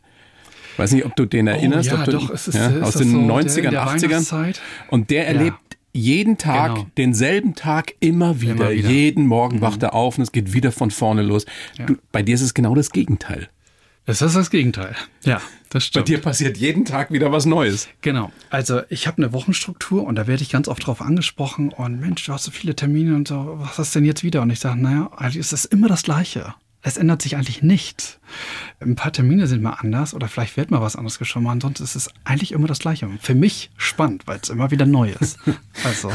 [0.77, 1.93] Weiß nicht, ob du den oh, erinnerst.
[1.93, 4.57] Oh, ja, du, doch, es ist, ja, ist aus den so 90ern, 80ern.
[4.91, 5.59] Und der erlebt
[5.95, 6.87] jeden Tag, genau.
[6.99, 8.53] denselben Tag immer wieder.
[8.53, 8.91] Immer wieder.
[8.91, 9.61] Jeden Morgen mhm.
[9.63, 11.47] wacht er auf und es geht wieder von vorne los.
[11.79, 11.87] Ja.
[11.87, 13.49] Du, bei dir ist es genau das Gegenteil.
[14.07, 14.95] Es ist das Gegenteil.
[15.25, 16.05] Ja, das stimmt.
[16.05, 17.89] Bei dir passiert jeden Tag wieder was Neues.
[18.03, 18.31] Genau.
[18.51, 22.27] Also ich habe eine Wochenstruktur und da werde ich ganz oft drauf angesprochen und Mensch,
[22.27, 24.43] du hast so viele Termine und so, was hast du denn jetzt wieder?
[24.43, 26.55] Und ich sage, naja, eigentlich ist es immer das Gleiche.
[26.87, 28.18] Es ändert sich eigentlich nichts.
[28.79, 31.49] Ein paar Termine sind mal anders oder vielleicht wird mal was anderes geschoben.
[31.49, 33.09] Ansonsten ist es eigentlich immer das Gleiche.
[33.23, 35.38] Für mich spannend, weil es immer wieder neu ist.
[35.85, 36.11] also,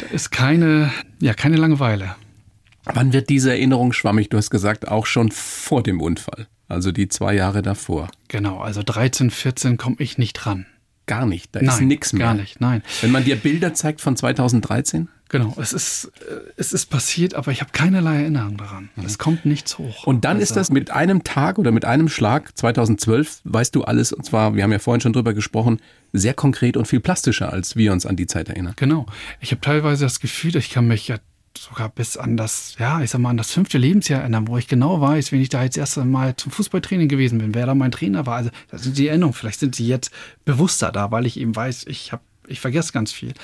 [0.00, 2.16] da ist keine, ja, keine Langeweile.
[2.84, 4.30] Wann wird diese Erinnerung schwammig?
[4.30, 6.48] Du hast gesagt, auch schon vor dem Unfall.
[6.66, 8.08] Also die zwei Jahre davor.
[8.28, 10.64] Genau, also 13, 14 komme ich nicht ran.
[11.04, 12.28] Gar nicht, da nein, ist nichts mehr.
[12.28, 12.82] Gar nicht, nein.
[13.02, 15.08] Wenn man dir Bilder zeigt von 2013?
[15.28, 18.88] Genau, es ist, äh, es ist passiert, aber ich habe keinerlei Erinnerung daran.
[18.96, 19.04] Mhm.
[19.04, 20.06] Es kommt nichts hoch.
[20.06, 23.84] Und dann also, ist das mit einem Tag oder mit einem Schlag 2012, weißt du
[23.84, 25.80] alles, und zwar, wir haben ja vorhin schon drüber gesprochen,
[26.12, 28.72] sehr konkret und viel plastischer, als wir uns an die Zeit erinnern.
[28.76, 29.06] Genau.
[29.40, 31.18] Ich habe teilweise das Gefühl, ich kann mich ja
[31.58, 34.68] sogar bis an das, ja, ich sag mal, an das fünfte Lebensjahr erinnern, wo ich
[34.68, 37.90] genau weiß, wenn ich da jetzt erst einmal zum Fußballtraining gewesen bin, wer da mein
[37.90, 38.36] Trainer war.
[38.36, 39.34] Also, das sind die Erinnerungen.
[39.34, 40.10] Vielleicht sind sie jetzt
[40.44, 43.34] bewusster da, weil ich eben weiß, ich habe, ich vergesse ganz viel.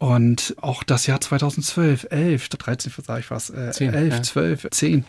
[0.00, 4.22] Und auch das Jahr 2012, 11, 13, sag ich was, äh, 10, 11, ja.
[4.22, 5.04] 12, 10,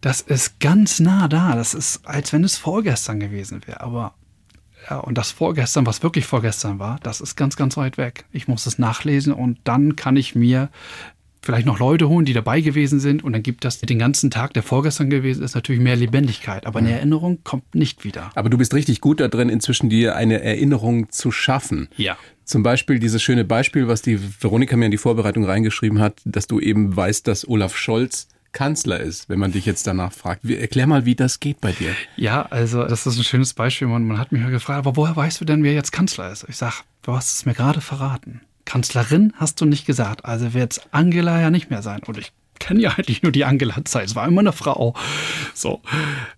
[0.00, 1.54] das ist ganz nah da.
[1.54, 3.80] Das ist, als wenn es vorgestern gewesen wäre.
[3.80, 4.14] Aber
[4.90, 8.24] ja, und das vorgestern, was wirklich vorgestern war, das ist ganz, ganz weit weg.
[8.32, 10.68] Ich muss es nachlesen und dann kann ich mir
[11.40, 14.52] vielleicht noch Leute holen, die dabei gewesen sind und dann gibt das den ganzen Tag,
[14.54, 16.66] der vorgestern gewesen ist, natürlich mehr Lebendigkeit.
[16.66, 16.90] Aber eine.
[16.90, 18.30] Erinnerung kommt nicht wieder.
[18.34, 21.88] Aber du bist richtig gut da drin, inzwischen dir eine Erinnerung zu schaffen.
[21.96, 22.16] Ja.
[22.44, 26.46] Zum Beispiel dieses schöne Beispiel, was die Veronika mir in die Vorbereitung reingeschrieben hat, dass
[26.46, 30.44] du eben weißt, dass Olaf Scholz Kanzler ist, wenn man dich jetzt danach fragt.
[30.48, 31.90] Erklär mal, wie das geht bei dir.
[32.16, 33.88] Ja, also das ist ein schönes Beispiel.
[33.88, 36.46] Man, man hat mich ja gefragt, aber woher weißt du denn, wer jetzt Kanzler ist?
[36.48, 38.40] Ich sag, du hast es mir gerade verraten.
[38.64, 42.00] Kanzlerin hast du nicht gesagt, also wird es Angela ja nicht mehr sein.
[42.06, 44.06] Und ich kenne ja eigentlich nur die Angela-Zeit.
[44.06, 44.94] Es war immer eine Frau.
[45.52, 45.82] So.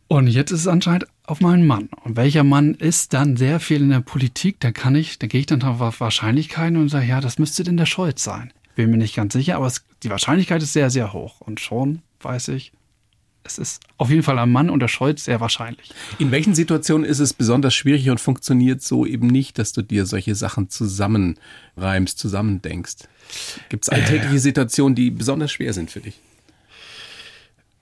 [0.08, 1.88] Und jetzt ist es anscheinend auf meinen Mann.
[2.04, 4.60] Und welcher Mann ist dann sehr viel in der Politik?
[4.60, 7.76] Da kann ich, da gehe ich dann auf Wahrscheinlichkeiten und sage, ja, das müsste denn
[7.76, 8.52] der Scholz sein.
[8.74, 11.40] Bin mir nicht ganz sicher, aber es, die Wahrscheinlichkeit ist sehr, sehr hoch.
[11.40, 12.72] Und schon weiß ich,
[13.46, 15.92] es ist auf jeden Fall ein Mann und der Scholz sehr wahrscheinlich.
[16.18, 20.04] In welchen Situationen ist es besonders schwierig und funktioniert so eben nicht, dass du dir
[20.04, 23.08] solche Sachen zusammenreimst, zusammendenkst?
[23.68, 26.20] Gibt es alltägliche äh, Situationen, die besonders schwer sind für dich?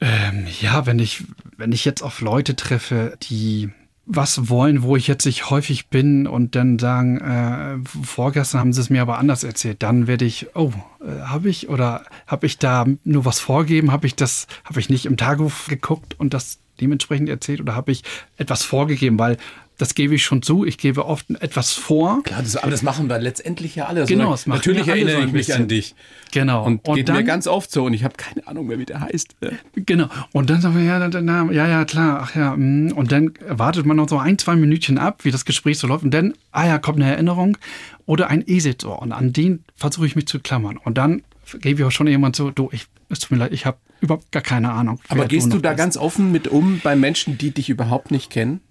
[0.01, 1.25] Ähm, ja, wenn ich,
[1.57, 3.71] wenn ich jetzt auf Leute treffe, die
[4.07, 8.81] was wollen, wo ich jetzt nicht häufig bin und dann sagen, äh, vorgestern haben sie
[8.81, 12.59] es mir aber anders erzählt, dann werde ich, oh, äh, habe ich oder habe ich
[12.59, 16.59] da nur was vorgeben, habe ich das, habe ich nicht im Tagebuch geguckt und das
[16.81, 18.03] dementsprechend erzählt oder habe ich
[18.37, 19.39] etwas vorgegeben, weil
[19.85, 20.65] das gebe ich schon zu.
[20.65, 22.23] Ich gebe oft etwas vor.
[22.23, 24.07] Klar, das, aber das machen wir letztendlich ja alle.
[24.07, 25.95] Genau, das Natürlich erinnere ich mich an dich.
[26.33, 26.65] Genau.
[26.65, 28.87] Und, und geht dann, mir ganz oft so und ich habe keine Ahnung mehr, wie
[28.87, 29.37] der heißt.
[29.77, 30.09] Genau.
[30.33, 32.57] Und dann sagen wir, ja, dann, ja, ja, klar, ach ja.
[32.57, 32.93] Mm.
[32.93, 36.03] Und dann wartet man noch so ein, zwei Minütchen ab, wie das Gespräch so läuft.
[36.03, 37.59] Und dann, ah ja, kommt eine Erinnerung
[38.07, 39.03] oder ein Eselsor.
[39.03, 40.79] Und an den versuche ich mich zu klammern.
[40.79, 41.25] Und dann
[41.61, 44.33] gebe ich auch schon jemand so, du, ich, es tut mir leid, ich habe überhaupt
[44.33, 44.99] gar keine Ahnung.
[45.09, 45.77] Aber gehst du da ist.
[45.77, 48.63] ganz offen mit um bei Menschen, die dich überhaupt nicht kennen?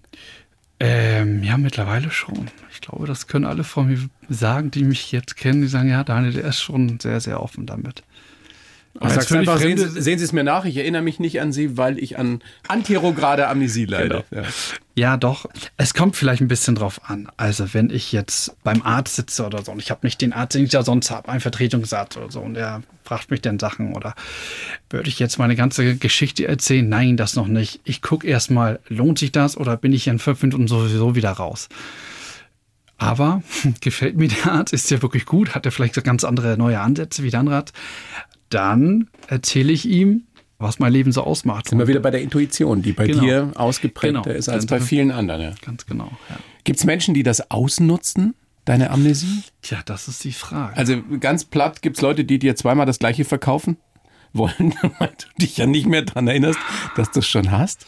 [0.80, 2.50] Ähm, ja, mittlerweile schon.
[2.72, 6.02] Ich glaube, das können alle von mir sagen, die mich jetzt kennen, die sagen, ja,
[6.02, 8.02] Daniel, der ist schon sehr, sehr offen damit.
[9.00, 11.52] Aber sagst einfach, sehen Sie, sehen Sie, es mir nach, ich erinnere mich nicht an
[11.52, 14.24] Sie, weil ich an anterograde Amnesie leide.
[14.30, 14.42] Genau.
[14.44, 14.48] Ja.
[14.94, 15.16] ja.
[15.16, 15.46] doch.
[15.76, 17.28] Es kommt vielleicht ein bisschen drauf an.
[17.36, 20.54] Also wenn ich jetzt beim Arzt sitze oder so und ich habe nicht den Arzt,
[20.54, 23.94] den ich ja sonst habe, einen Vertretungsarzt oder so und der fragt mich dann Sachen
[23.94, 24.14] oder
[24.90, 26.88] würde ich jetzt meine ganze Geschichte erzählen?
[26.88, 27.80] Nein, das noch nicht.
[27.84, 31.68] Ich gucke erstmal, lohnt sich das oder bin ich in fünf Minuten sowieso wieder raus?
[32.96, 33.42] Aber
[33.80, 37.24] gefällt mir der Arzt, ist ja wirklich gut, hat er vielleicht ganz andere neue Ansätze
[37.24, 37.64] wie der andere
[38.50, 40.24] dann erzähle ich ihm,
[40.58, 41.68] was mein Leben so ausmacht.
[41.68, 43.22] Sind wir wieder bei der Intuition, die bei genau.
[43.22, 44.34] dir ausgeprägter genau.
[44.34, 45.40] ist als bei vielen anderen.
[45.40, 45.52] Ja.
[45.62, 46.10] Ganz genau.
[46.30, 46.36] Ja.
[46.64, 49.42] Gibt es Menschen, die das ausnutzen, deine Amnesie?
[49.62, 50.76] Tja, das ist die Frage.
[50.76, 53.76] Also ganz platt, gibt es Leute, die dir zweimal das gleiche verkaufen
[54.32, 56.58] wollen, weil du dich ja nicht mehr daran erinnerst,
[56.96, 57.86] dass du es schon hast?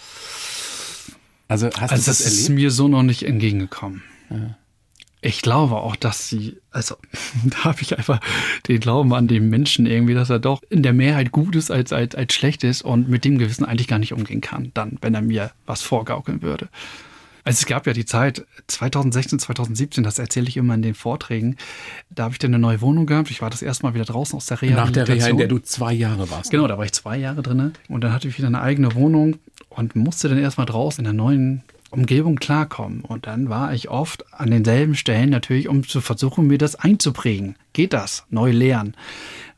[1.48, 4.02] Also hast also du das, das ist mir so noch nicht entgegengekommen.
[4.30, 4.56] Ja
[5.26, 6.96] ich glaube auch, dass sie, also
[7.44, 8.20] da habe ich einfach
[8.68, 11.92] den Glauben an den Menschen irgendwie, dass er doch in der Mehrheit gut ist als,
[11.92, 15.14] als, als schlecht ist und mit dem Gewissen eigentlich gar nicht umgehen kann, dann, wenn
[15.14, 16.68] er mir was vorgaukeln würde.
[17.42, 21.56] Also es gab ja die Zeit 2016, 2017, das erzähle ich immer in den Vorträgen.
[22.10, 23.30] Da habe ich dann eine neue Wohnung gehabt.
[23.30, 24.74] Ich war das erste Mal wieder draußen aus der Reha.
[24.74, 26.50] Nach der Reha, in der du zwei Jahre warst.
[26.50, 27.72] Genau, da war ich zwei Jahre drin.
[27.88, 29.36] Und dann hatte ich wieder eine eigene Wohnung
[29.68, 33.00] und musste dann erstmal draußen in der neuen Umgebung klarkommen.
[33.00, 37.56] Und dann war ich oft an denselben Stellen natürlich, um zu versuchen, mir das einzuprägen.
[37.72, 38.24] Geht das?
[38.30, 38.94] Neu lernen.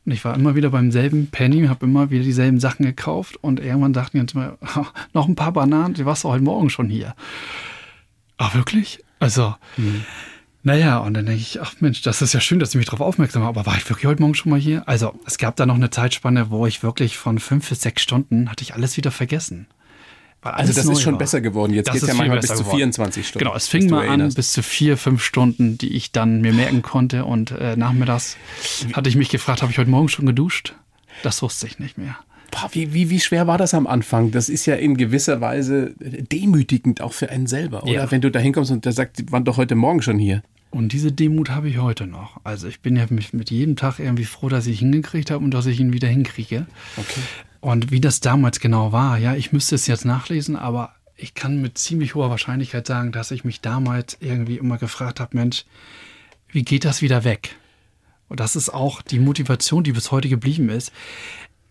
[0.05, 3.59] Und ich war immer wieder beim selben Penny, habe immer wieder dieselben Sachen gekauft und
[3.59, 4.57] irgendwann dachten die uns mal,
[5.13, 7.15] noch ein paar Bananen, die warst du heute Morgen schon hier.
[8.37, 9.03] Ah, wirklich?
[9.19, 10.05] Also, mhm.
[10.63, 13.01] naja, und dann denke ich, ach Mensch, das ist ja schön, dass du mich darauf
[13.01, 14.87] aufmerksam hast, aber war ich wirklich heute Morgen schon mal hier?
[14.87, 18.49] Also, es gab da noch eine Zeitspanne, wo ich wirklich von fünf bis sechs Stunden
[18.49, 19.67] hatte ich alles wieder vergessen.
[20.41, 21.19] Also das ist schon war.
[21.19, 21.73] besser geworden.
[21.73, 23.45] Jetzt geht es ja manchmal bis zu 24 Stunden.
[23.45, 26.81] Genau, es fing mal an bis zu vier, fünf Stunden, die ich dann mir merken
[26.81, 27.25] konnte.
[27.25, 28.37] Und äh, nachmittags
[28.93, 30.75] hatte ich mich gefragt, habe ich heute Morgen schon geduscht?
[31.23, 32.17] Das wusste ich nicht mehr.
[32.51, 34.31] Boah, wie, wie, wie schwer war das am Anfang?
[34.31, 37.91] Das ist ja in gewisser Weise demütigend auch für einen selber, oder?
[37.91, 38.11] Ja.
[38.11, 40.41] Wenn du da hinkommst und der sagt, die waren doch heute Morgen schon hier.
[40.71, 42.39] Und diese Demut habe ich heute noch.
[42.43, 45.43] Also ich bin ja mit, mit jedem Tag irgendwie froh, dass ich ihn hingekriegt habe
[45.43, 46.67] und dass ich ihn wieder hinkriege.
[46.95, 47.21] Okay.
[47.61, 51.61] Und wie das damals genau war, ja, ich müsste es jetzt nachlesen, aber ich kann
[51.61, 55.65] mit ziemlich hoher Wahrscheinlichkeit sagen, dass ich mich damals irgendwie immer gefragt habe, Mensch,
[56.47, 57.55] wie geht das wieder weg?
[58.29, 60.91] Und das ist auch die Motivation, die bis heute geblieben ist.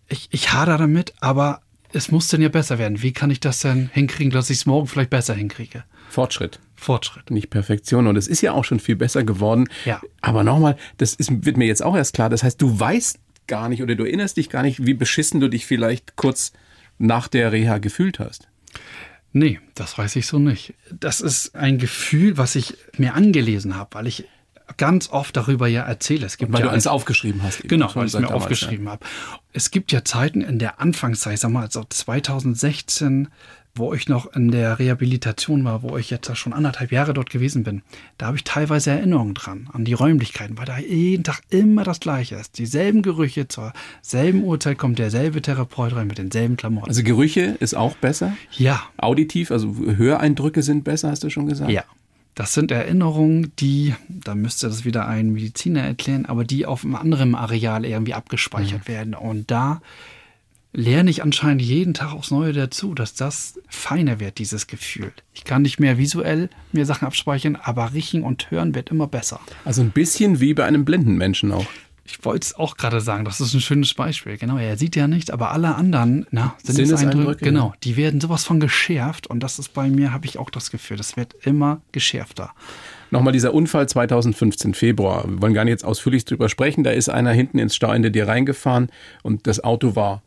[0.07, 3.01] Ich, ich hader damit, aber es muss denn ja besser werden.
[3.01, 5.83] Wie kann ich das denn hinkriegen, dass ich es morgen vielleicht besser hinkriege?
[6.09, 6.59] Fortschritt.
[6.75, 7.31] Fortschritt.
[7.31, 8.07] Nicht Perfektion.
[8.07, 9.67] Und es ist ja auch schon viel besser geworden.
[9.85, 10.01] Ja.
[10.21, 12.29] Aber nochmal, das ist, wird mir jetzt auch erst klar.
[12.29, 13.19] Das heißt, du weißt
[13.49, 16.53] gar nicht oder du erinnerst dich gar nicht, wie beschissen du dich vielleicht kurz
[16.97, 18.47] nach der Reha gefühlt hast.
[19.33, 20.73] Nee, das weiß ich so nicht.
[20.91, 24.25] Das ist ein Gefühl, was ich mir angelesen habe, weil ich
[24.77, 26.25] ganz oft darüber ja erzähle.
[26.25, 27.67] Es gibt weil ja du alles aufgeschrieben hast.
[27.67, 28.93] Genau, weil ich es mir aufgeschrieben ja.
[28.93, 29.05] habe.
[29.51, 33.27] Es gibt ja Zeiten in der Anfangszeit, sag mal, also 2016,
[33.75, 37.63] wo ich noch in der Rehabilitation war, wo ich jetzt schon anderthalb Jahre dort gewesen
[37.63, 37.81] bin,
[38.17, 41.99] da habe ich teilweise Erinnerungen dran, an die Räumlichkeiten, weil da jeden Tag immer das
[41.99, 42.57] Gleiche ist.
[42.57, 46.89] Dieselben Gerüche, zur selben Uhrzeit kommt derselbe Therapeut rein mit denselben Klamotten.
[46.89, 48.35] Also Gerüche ist auch besser?
[48.51, 48.83] Ja.
[48.97, 51.71] Auditiv, also Höreindrücke sind besser, hast du schon gesagt?
[51.71, 51.83] Ja.
[52.35, 56.95] Das sind Erinnerungen, die, da müsste das wieder ein Mediziner erklären, aber die auf einem
[56.95, 58.91] anderen Areal irgendwie abgespeichert mhm.
[58.91, 59.13] werden.
[59.13, 59.81] Und da
[60.79, 65.11] lerne ich anscheinend jeden Tag aufs Neue dazu, dass das feiner wird, dieses Gefühl.
[65.33, 69.39] Ich kann nicht mehr visuell mir Sachen abspeichern, aber riechen und hören wird immer besser.
[69.65, 71.65] Also ein bisschen wie bei einem blinden Menschen auch.
[72.05, 74.37] Ich wollte es auch gerade sagen, das ist ein schönes Beispiel.
[74.37, 78.59] Genau, er sieht ja nicht, aber alle anderen na, Sinneseindrücke, genau, die werden sowas von
[78.59, 82.51] geschärft und das ist bei mir, habe ich auch das Gefühl, das wird immer geschärfter.
[83.11, 85.29] Nochmal dieser Unfall 2015 Februar.
[85.29, 86.83] Wir wollen gar nicht jetzt ausführlich drüber sprechen.
[86.83, 88.89] Da ist einer hinten ins Stauende dir reingefahren
[89.21, 90.23] und das Auto war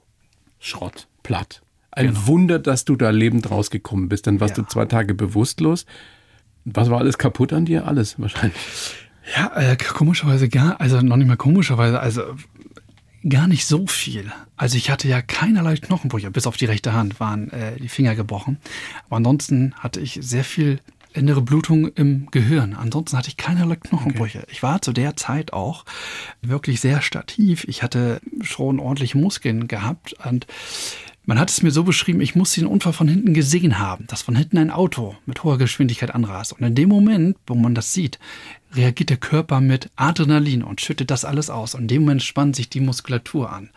[0.63, 1.61] Schrott, platt.
[1.91, 2.27] Ein genau.
[2.27, 4.27] Wunder, dass du da lebend rausgekommen bist.
[4.27, 4.63] Dann warst ja.
[4.63, 5.87] du zwei Tage bewusstlos.
[6.65, 7.87] Was war alles kaputt an dir?
[7.87, 8.57] Alles wahrscheinlich.
[9.37, 12.23] Ja, äh, komischerweise gar, also noch nicht mal komischerweise, also
[13.29, 14.33] gar nicht so viel.
[14.57, 18.15] Also ich hatte ja keinerlei Knochenbrüche, bis auf die rechte Hand waren äh, die Finger
[18.15, 18.59] gebrochen.
[19.07, 20.81] Aber ansonsten hatte ich sehr viel
[21.15, 22.75] innere Blutung im Gehirn.
[22.75, 24.39] Ansonsten hatte ich keinerlei Knochenbrüche.
[24.39, 24.53] Okay.
[24.53, 25.85] Ich war zu der Zeit auch
[26.41, 27.65] wirklich sehr stativ.
[27.65, 30.47] Ich hatte schon ordentlich Muskeln gehabt und
[31.25, 34.23] man hat es mir so beschrieben, ich muss den Unfall von hinten gesehen haben, dass
[34.23, 36.53] von hinten ein Auto mit hoher Geschwindigkeit anrast.
[36.53, 38.19] Und in dem Moment, wo man das sieht,
[38.75, 41.77] reagiert der Körper mit Adrenalin und schüttet das alles aus.
[41.77, 43.71] Und in dem Moment spannt sich die Muskulatur an.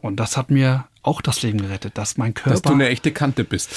[0.00, 2.50] Und das hat mir auch das Leben gerettet, dass mein Körper.
[2.50, 3.70] Dass du eine echte Kante bist.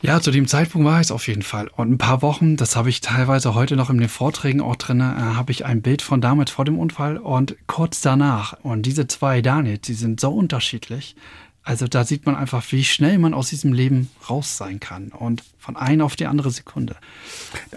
[0.00, 1.68] Ja, zu dem Zeitpunkt war ich es auf jeden Fall.
[1.68, 5.00] Und ein paar Wochen, das habe ich teilweise heute noch in den Vorträgen auch drin,
[5.00, 8.54] äh, habe ich ein Bild von damals vor dem Unfall und kurz danach.
[8.62, 11.16] Und diese zwei Daniels, die sind so unterschiedlich.
[11.62, 15.08] Also da sieht man einfach, wie schnell man aus diesem Leben raus sein kann.
[15.08, 16.94] Und von einer auf die andere Sekunde.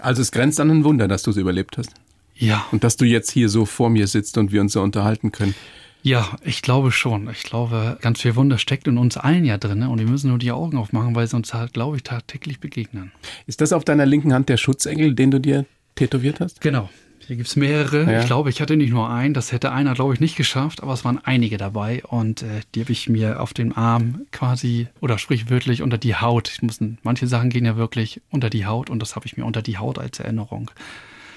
[0.00, 1.90] Also es grenzt an ein Wunder, dass du es überlebt hast.
[2.36, 2.64] Ja.
[2.70, 5.54] Und dass du jetzt hier so vor mir sitzt und wir uns so unterhalten können.
[6.02, 7.28] Ja, ich glaube schon.
[7.30, 9.82] Ich glaube, ganz viel Wunder steckt in uns allen ja drin.
[9.82, 13.12] Und wir müssen nur die Augen aufmachen, weil sie uns halt, glaube ich, tagtäglich begegnen.
[13.46, 16.60] Ist das auf deiner linken Hand der Schutzengel, den du dir tätowiert hast?
[16.60, 16.88] Genau.
[17.26, 18.10] Hier gibt es mehrere.
[18.10, 18.20] Ja.
[18.20, 19.34] Ich glaube, ich hatte nicht nur einen.
[19.34, 22.02] Das hätte einer, glaube ich, nicht geschafft, aber es waren einige dabei.
[22.04, 26.50] Und äh, die habe ich mir auf den Arm quasi, oder sprichwörtlich unter die Haut.
[26.50, 29.44] Ich muss, manche Sachen gehen ja wirklich unter die Haut und das habe ich mir
[29.44, 30.70] unter die Haut als Erinnerung.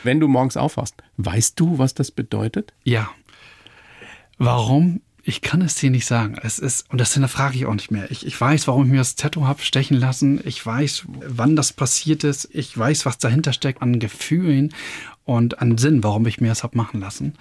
[0.03, 2.73] Wenn du morgens aufwachst, weißt du, was das bedeutet?
[2.83, 3.09] Ja,
[4.37, 5.01] Warum?
[5.25, 6.35] Ich kann es dir nicht sagen.
[6.41, 8.11] Es ist, und das hinterfrage ich auch nicht mehr.
[8.11, 10.41] Ich, ich weiß, warum ich mir das Tattoo habe stechen lassen.
[10.43, 12.49] Ich weiß, wann das passiert ist.
[12.51, 14.73] Ich weiß, was dahinter steckt an Gefühlen
[15.23, 17.35] und an Sinn, warum ich mir das habe machen lassen.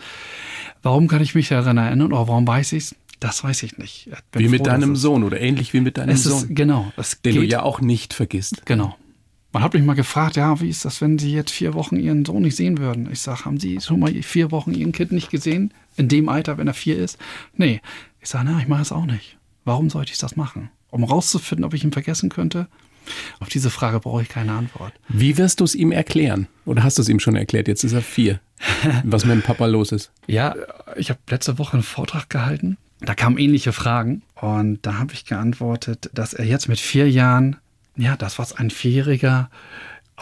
[0.82, 2.94] Warum kann ich mich daran erinnern oder warum weiß ich es?
[3.18, 4.08] Das weiß ich nicht.
[4.08, 6.38] Ich wie froh, mit deinem Sohn oder ähnlich wie mit deinem es Sohn.
[6.38, 6.92] Ist, genau.
[7.24, 8.64] den du ja auch nicht vergisst.
[8.64, 8.96] Genau.
[9.52, 12.24] Man hat mich mal gefragt, ja, wie ist das, wenn Sie jetzt vier Wochen Ihren
[12.24, 13.08] Sohn nicht sehen würden?
[13.12, 15.72] Ich sage, haben Sie schon mal vier Wochen Ihren Kind nicht gesehen?
[15.96, 17.18] In dem Alter, wenn er vier ist?
[17.54, 17.80] Nee.
[18.20, 19.36] Ich sage, na, ich mache es auch nicht.
[19.64, 20.70] Warum sollte ich das machen?
[20.90, 22.68] Um rauszufinden, ob ich ihn vergessen könnte?
[23.40, 24.92] Auf diese Frage brauche ich keine Antwort.
[25.08, 26.46] Wie wirst du es ihm erklären?
[26.64, 27.66] Oder hast du es ihm schon erklärt?
[27.66, 28.40] Jetzt ist er vier.
[29.04, 30.12] Was mit dem Papa los ist?
[30.26, 30.54] Ja,
[30.96, 32.76] ich habe letzte Woche einen Vortrag gehalten.
[33.00, 34.22] Da kamen ähnliche Fragen.
[34.36, 37.56] Und da habe ich geantwortet, dass er jetzt mit vier Jahren
[37.96, 39.50] ja, das, was ein Vierjähriger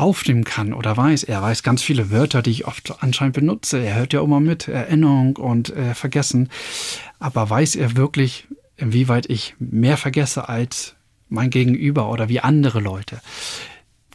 [0.01, 1.25] aufnehmen kann oder weiß.
[1.25, 3.79] Er weiß ganz viele Wörter, die ich oft anscheinend benutze.
[3.79, 6.49] Er hört ja immer mit, Erinnerung und äh, Vergessen.
[7.19, 10.95] Aber weiß er wirklich, inwieweit ich mehr vergesse als
[11.29, 13.21] mein Gegenüber oder wie andere Leute?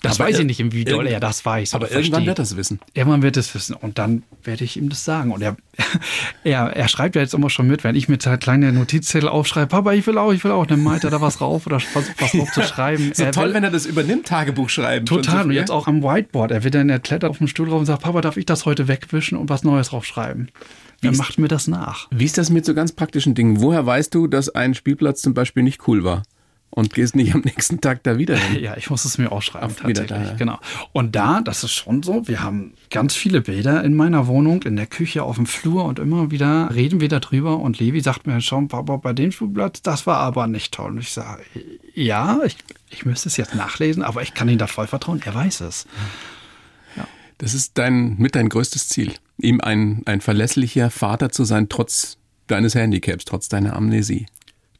[0.05, 1.73] Das aber weiß ich nicht, wie doll er das weiß.
[1.73, 2.79] Aber irgendwann wird er es wissen.
[2.93, 3.75] Irgendwann wird es wissen.
[3.75, 5.31] Und dann werde ich ihm das sagen.
[5.31, 5.57] Und er,
[6.43, 9.93] er, er schreibt ja jetzt immer schon mit, wenn ich mit kleine Notizzettel aufschreibe, Papa,
[9.93, 12.31] ich will auch, ich will auch, dann malt er da was rauf oder versucht was
[12.31, 13.11] drauf zu schreiben.
[13.13, 15.05] so er toll, will, wenn er das übernimmt, Tagebuch schreiben.
[15.05, 15.43] Total.
[15.43, 16.51] Und, so, jetzt auch am Whiteboard.
[16.51, 18.65] Er wird dann, er klettert auf den Stuhl drauf und sagt, Papa, darf ich das
[18.65, 20.51] heute wegwischen und was Neues draufschreiben?
[21.01, 22.07] Wie dann macht mir das nach.
[22.11, 23.61] Wie ist das mit so ganz praktischen Dingen?
[23.61, 26.23] Woher weißt du, dass ein Spielplatz zum Beispiel nicht cool war?
[26.75, 28.59] Und gehst nicht am nächsten Tag da wieder hin.
[28.65, 30.07] Ja, ich muss es mir aufschreiben, Auf tatsächlich.
[30.07, 30.33] Da, ja.
[30.33, 30.59] Genau.
[30.91, 34.75] Und da, das ist schon so, wir haben ganz viele Bilder in meiner Wohnung, in
[34.75, 38.41] der Küche, auf dem Flur und immer wieder reden wir darüber und Levi sagt mir
[38.41, 40.91] schon, Papa, bei dem Spielplatz, das war aber nicht toll.
[40.91, 41.43] Und ich sage,
[41.93, 42.57] ja, ich,
[42.89, 45.87] ich müsste es jetzt nachlesen, aber ich kann ihm da voll vertrauen, er weiß es.
[46.97, 47.07] Ja.
[47.37, 52.17] Das ist dein, mit dein größtes Ziel, ihm ein, ein verlässlicher Vater zu sein, trotz
[52.47, 54.25] deines Handicaps, trotz deiner Amnesie.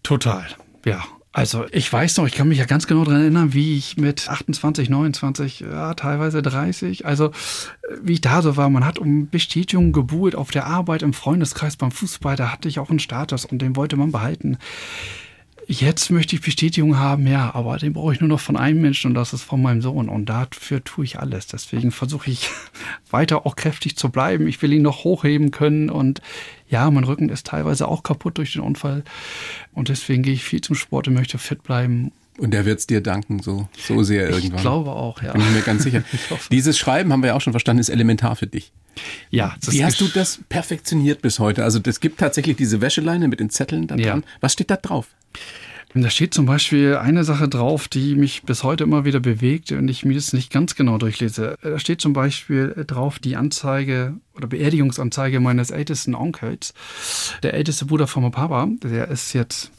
[0.04, 0.46] Total,
[0.86, 1.04] ja.
[1.36, 4.30] Also ich weiß noch, ich kann mich ja ganz genau daran erinnern, wie ich mit
[4.30, 7.32] 28, 29, ja, teilweise 30, also
[8.02, 8.70] wie ich da so war.
[8.70, 12.80] Man hat um Bestätigung gebuhlt auf der Arbeit, im Freundeskreis, beim Fußball, da hatte ich
[12.80, 14.58] auch einen Status und den wollte man behalten.
[15.68, 19.10] Jetzt möchte ich Bestätigung haben, ja, aber den brauche ich nur noch von einem Menschen
[19.10, 20.10] und das ist von meinem Sohn.
[20.10, 21.48] Und dafür tue ich alles.
[21.48, 22.50] Deswegen versuche ich
[23.10, 24.48] weiter auch kräftig zu bleiben.
[24.48, 26.22] Ich will ihn noch hochheben können und
[26.70, 29.04] ja, mein Rücken ist teilweise auch kaputt durch den Unfall.
[29.74, 32.12] Und deswegen gehe ich viel zum Sport und möchte fit bleiben.
[32.38, 34.56] Und der wird es dir danken, so, so sehr irgendwann.
[34.56, 35.32] Ich glaube auch, ja.
[35.32, 36.04] Bin ich mir ganz sicher.
[36.52, 38.72] Dieses Schreiben, haben wir ja auch schon verstanden, ist elementar für dich.
[39.30, 39.56] Ja.
[39.68, 41.64] Wie hast du das perfektioniert bis heute?
[41.64, 44.22] Also es gibt tatsächlich diese Wäscheleine mit den Zetteln da dran.
[44.22, 44.28] Ja.
[44.42, 45.08] Was steht da drauf?
[45.98, 49.88] Da steht zum Beispiel eine Sache drauf, die mich bis heute immer wieder bewegt und
[49.88, 51.58] ich mir das nicht ganz genau durchlese.
[51.62, 56.74] Da steht zum Beispiel drauf die Anzeige oder Beerdigungsanzeige meines ältesten Onkels.
[57.44, 59.72] Der älteste Bruder von meinem Papa, der ist jetzt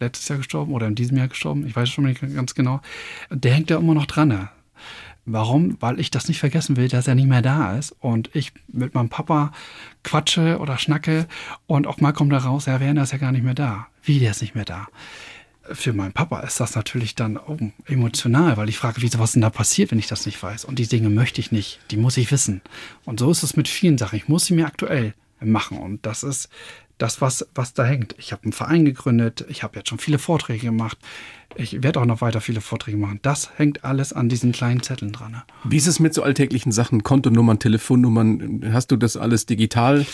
[0.00, 2.80] letztes Jahr gestorben oder in diesem Jahr gestorben, ich weiß schon nicht ganz genau.
[3.30, 4.48] Der hängt da immer noch dran.
[5.30, 5.76] Warum?
[5.80, 8.94] Weil ich das nicht vergessen will, dass er nicht mehr da ist und ich mit
[8.94, 9.52] meinem Papa
[10.02, 11.26] quatsche oder schnacke
[11.66, 13.86] und auch mal kommt da raus, ja, Werner ist ja gar nicht mehr da.
[14.02, 14.88] Wie, der ist nicht mehr da?
[15.72, 19.42] für meinen Papa ist das natürlich dann oh, emotional, weil ich frage, wieso was denn
[19.42, 20.64] da passiert, wenn ich das nicht weiß?
[20.64, 22.62] Und die Dinge möchte ich nicht, die muss ich wissen.
[23.04, 24.16] Und so ist es mit vielen Sachen.
[24.16, 25.78] Ich muss sie mir aktuell machen.
[25.78, 26.48] Und das ist
[26.96, 28.14] das, was, was da hängt.
[28.18, 30.98] Ich habe einen Verein gegründet, ich habe jetzt schon viele Vorträge gemacht.
[31.58, 33.18] Ich werde auch noch weiter viele Vorträge machen.
[33.22, 35.42] Das hängt alles an diesen kleinen Zetteln dran.
[35.64, 37.02] Wie ist es mit so alltäglichen Sachen?
[37.02, 38.70] Kontonummern, Telefonnummern?
[38.72, 40.06] Hast du das alles digital?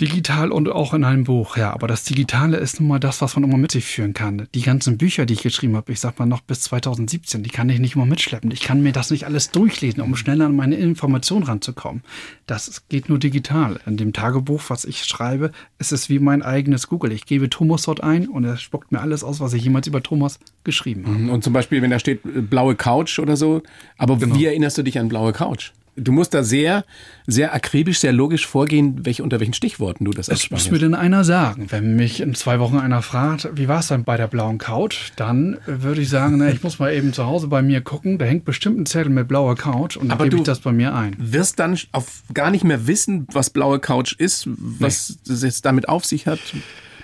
[0.00, 1.72] Digital und auch in einem Buch, ja.
[1.72, 4.48] Aber das Digitale ist nun mal das, was man immer mit sich führen kann.
[4.54, 7.68] Die ganzen Bücher, die ich geschrieben habe, ich sag mal noch bis 2017, die kann
[7.68, 8.50] ich nicht immer mitschleppen.
[8.50, 12.02] Ich kann mir das nicht alles durchlesen, um schneller an meine Informationen ranzukommen.
[12.46, 13.80] Das geht nur digital.
[13.86, 17.12] In dem Tagebuch, was ich schreibe, ist es wie mein eigenes Google.
[17.12, 20.02] Ich gebe Thomas dort ein und er spuckt mir alles aus, was ich jemals über
[20.02, 21.18] Thomas geschrieben habe.
[21.18, 21.30] Mhm.
[21.30, 23.62] Und zum Beispiel, wenn da steht äh, blaue Couch oder so.
[23.98, 24.34] Aber genau.
[24.34, 25.72] wie erinnerst du dich an blaue Couch?
[25.94, 26.84] Du musst da sehr,
[27.26, 30.94] sehr akribisch, sehr logisch vorgehen, welche, unter welchen Stichworten du das Das muss mir denn
[30.94, 31.66] einer sagen.
[31.68, 35.10] Wenn mich in zwei Wochen einer fragt, wie war es dann bei der blauen Couch,
[35.16, 38.16] dann würde ich sagen, na, ich muss mal eben zu Hause bei mir gucken.
[38.16, 40.94] Da hängt bestimmt ein Zettel mit blauer Couch und dann gebe ich das bei mir
[40.94, 41.14] ein.
[41.18, 45.34] Wirst dann auf gar nicht mehr wissen, was blaue Couch ist, was nee.
[45.34, 46.40] es jetzt damit auf sich hat.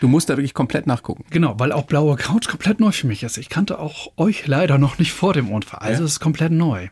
[0.00, 1.24] Du musst da wirklich komplett nachgucken.
[1.30, 3.36] Genau, weil auch blaue Couch komplett neu für mich ist.
[3.36, 5.80] Ich kannte auch euch leider noch nicht vor dem Unfall.
[5.80, 6.06] Also ja.
[6.06, 6.88] es ist komplett neu.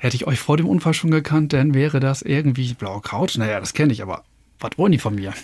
[0.00, 3.36] Hätte ich euch vor dem Unfall schon gekannt, dann wäre das irgendwie blaue Couch.
[3.36, 4.22] Naja, das kenne ich, aber
[4.60, 5.34] was wollen die von mir?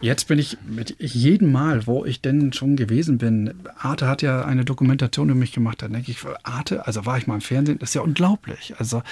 [0.00, 4.44] Jetzt bin ich mit jedem Mal, wo ich denn schon gewesen bin, Arte hat ja
[4.44, 7.78] eine Dokumentation über mich gemacht, da denke ich, Arte, also war ich mal im Fernsehen,
[7.78, 8.74] das ist ja unglaublich.
[8.78, 9.02] Also,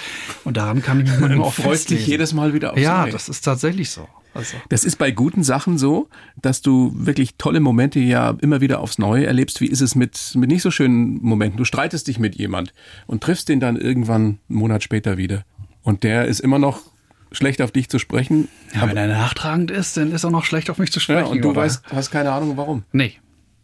[0.44, 3.29] und daran kann ich mich manchmal auch freust dich jedes Mal wieder aufs Ja, das
[3.29, 4.09] ist tatsächlich so.
[4.35, 4.59] Also.
[4.68, 6.09] Das ist bei guten Sachen so,
[6.40, 9.62] dass du wirklich tolle Momente ja immer wieder aufs Neue erlebst.
[9.62, 11.57] Wie ist es mit, mit nicht so schönen Momenten?
[11.57, 12.75] Du streitest dich mit jemand
[13.07, 15.44] und triffst den dann irgendwann einen Monat später wieder.
[15.83, 16.83] Und der ist immer noch
[17.37, 18.49] schlecht auf dich zu sprechen.
[18.75, 21.20] Ja, wenn er nachtragend ist, dann ist er noch schlecht auf mich zu sprechen.
[21.20, 21.62] Ja, und du oder?
[21.62, 22.85] weißt, hast keine Ahnung, warum.
[22.92, 23.14] Nee.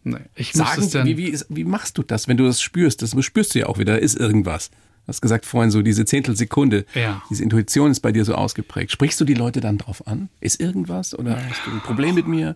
[0.05, 2.61] Nee, ich Sagen, muss es dann wie, wie, wie machst du das, wenn du das
[2.61, 3.03] spürst?
[3.03, 4.71] Das spürst du ja auch wieder, da ist irgendwas.
[5.05, 6.87] Du hast gesagt vorhin so diese Zehntelsekunde.
[6.95, 7.23] Ja.
[7.29, 8.93] Diese Intuition ist bei dir so ausgeprägt.
[8.93, 10.29] Sprichst du die Leute dann drauf an?
[10.41, 12.55] Ist irgendwas oder hast du ein Problem mit mir?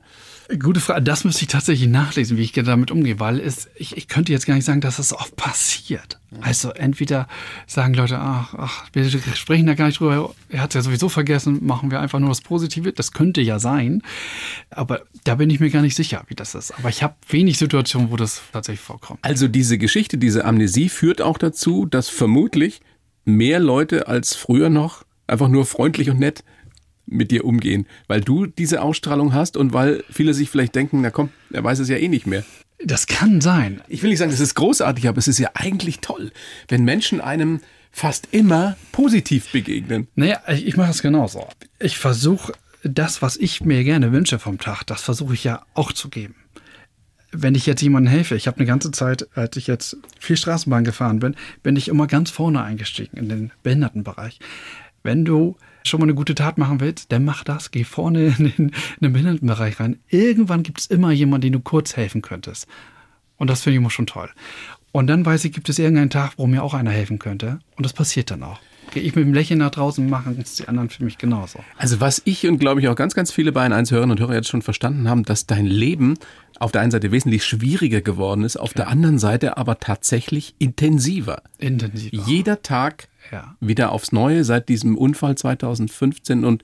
[0.60, 1.02] Gute Frage.
[1.02, 4.46] Das müsste ich tatsächlich nachlesen, wie ich damit umgehe, weil es, ich, ich könnte jetzt
[4.46, 6.20] gar nicht sagen, dass das oft passiert.
[6.40, 7.28] Also entweder
[7.66, 11.08] sagen Leute, ach, ach, wir sprechen da gar nicht drüber, er hat es ja sowieso
[11.08, 12.92] vergessen, machen wir einfach nur das Positive.
[12.92, 14.02] Das könnte ja sein,
[14.70, 16.72] aber da bin ich mir gar nicht sicher, wie das ist.
[16.78, 19.20] Aber ich habe wenig Situationen, wo das tatsächlich vorkommt.
[19.22, 22.35] Also diese Geschichte, diese Amnesie führt auch dazu, dass vermutlich
[23.24, 26.44] mehr Leute als früher noch einfach nur freundlich und nett
[27.06, 31.10] mit dir umgehen, weil du diese Ausstrahlung hast und weil viele sich vielleicht denken, na
[31.10, 32.44] komm, er weiß es ja eh nicht mehr.
[32.84, 33.80] Das kann sein.
[33.88, 36.32] Ich will nicht sagen, das ist großartig, aber es ist ja eigentlich toll,
[36.68, 40.08] wenn Menschen einem fast immer positiv begegnen.
[40.14, 41.46] Naja, ich mache es genauso.
[41.78, 45.92] Ich versuche das, was ich mir gerne wünsche vom Tag, das versuche ich ja auch
[45.92, 46.34] zu geben.
[47.38, 50.84] Wenn ich jetzt jemandem helfe, ich habe eine ganze Zeit, als ich jetzt viel Straßenbahn
[50.84, 54.38] gefahren bin, bin ich immer ganz vorne eingestiegen in den Behindertenbereich.
[55.02, 57.70] Wenn du schon mal eine gute Tat machen willst, dann mach das.
[57.70, 59.98] Geh vorne in den, in den Behindertenbereich rein.
[60.08, 62.66] Irgendwann gibt es immer jemanden, den du kurz helfen könntest.
[63.36, 64.30] Und das finde ich immer schon toll.
[64.92, 67.58] Und dann weiß ich, gibt es irgendeinen Tag, wo mir auch einer helfen könnte.
[67.76, 68.58] Und das passiert dann auch.
[68.92, 71.58] Gehe ich mit dem Lächeln nach draußen, machen es die anderen für mich genauso.
[71.76, 74.34] Also was ich und glaube ich auch ganz, ganz viele Bayern 1 Hörerinnen und Hörer
[74.34, 76.18] jetzt schon verstanden haben, dass dein Leben
[76.58, 78.76] auf der einen Seite wesentlich schwieriger geworden ist, auf ja.
[78.76, 81.42] der anderen Seite aber tatsächlich intensiver.
[81.58, 82.22] Intensiver.
[82.26, 83.56] Jeder Tag ja.
[83.60, 86.62] wieder aufs Neue seit diesem Unfall 2015 und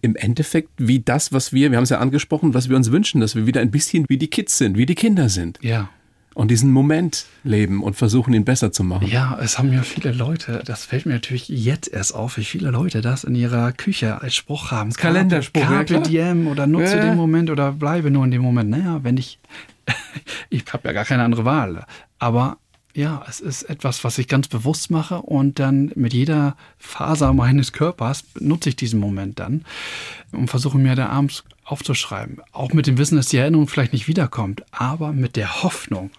[0.00, 3.20] im Endeffekt wie das, was wir, wir haben es ja angesprochen, was wir uns wünschen,
[3.20, 5.58] dass wir wieder ein bisschen wie die Kids sind, wie die Kinder sind.
[5.62, 5.90] Ja.
[6.34, 9.06] Und diesen Moment leben und versuchen, ihn besser zu machen.
[9.06, 12.70] Ja, es haben ja viele Leute, das fällt mir natürlich jetzt erst auf, wie viele
[12.70, 14.90] Leute das in ihrer Küche als Spruch haben.
[14.90, 15.62] Das Kalenderspruch.
[15.62, 17.02] Carpe ja, diem oder nutze ja.
[17.02, 18.70] den Moment oder bleibe nur in dem Moment.
[18.70, 19.38] Naja, wenn ich,
[20.50, 21.84] ich habe ja gar keine andere Wahl.
[22.18, 22.58] Aber
[22.94, 27.72] ja, es ist etwas, was ich ganz bewusst mache und dann mit jeder Faser meines
[27.72, 29.64] Körpers nutze ich diesen Moment dann
[30.30, 32.40] und versuche mir da abends aufzuschreiben.
[32.52, 36.10] Auch mit dem Wissen, dass die Erinnerung vielleicht nicht wiederkommt, aber mit der Hoffnung,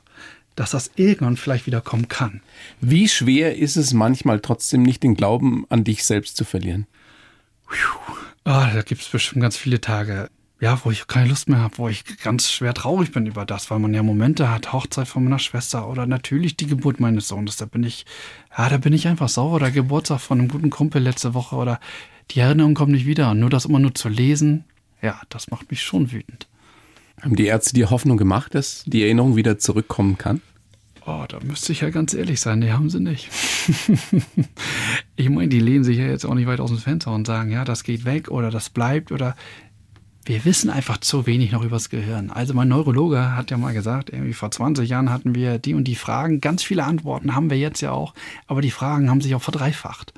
[0.55, 2.41] dass das irgendwann vielleicht wieder kommen kann.
[2.81, 6.87] Wie schwer ist es manchmal trotzdem nicht, den Glauben an dich selbst zu verlieren?
[8.45, 10.29] Oh, da gibt es bestimmt ganz viele Tage,
[10.59, 13.71] ja, wo ich keine Lust mehr habe, wo ich ganz schwer traurig bin über das,
[13.71, 17.57] weil man ja Momente hat, Hochzeit von meiner Schwester oder natürlich die Geburt meines Sohnes.
[17.57, 18.05] Da bin ich,
[18.57, 19.55] ja, da bin ich einfach sauer.
[19.55, 21.79] Oder Geburtstag von einem guten Kumpel letzte Woche oder
[22.31, 23.31] die Erinnerung kommt nicht wieder.
[23.31, 24.65] Und nur das immer nur zu lesen,
[25.01, 26.47] ja, das macht mich schon wütend.
[27.23, 30.41] Haben die Ärzte dir Hoffnung gemacht, dass die Erinnerung wieder zurückkommen kann?
[31.05, 33.29] Oh, da müsste ich ja ganz ehrlich sein, die haben sie nicht.
[35.15, 37.49] ich meine, die lehnen sich ja jetzt auch nicht weit aus dem Fenster und sagen,
[37.49, 39.37] ja, das geht weg oder das bleibt oder
[40.25, 42.29] wir wissen einfach zu wenig noch übers Gehirn.
[42.29, 45.85] Also mein Neurologe hat ja mal gesagt, irgendwie vor 20 Jahren hatten wir die und
[45.85, 48.13] die Fragen, ganz viele Antworten haben wir jetzt ja auch,
[48.47, 50.13] aber die Fragen haben sich auch verdreifacht.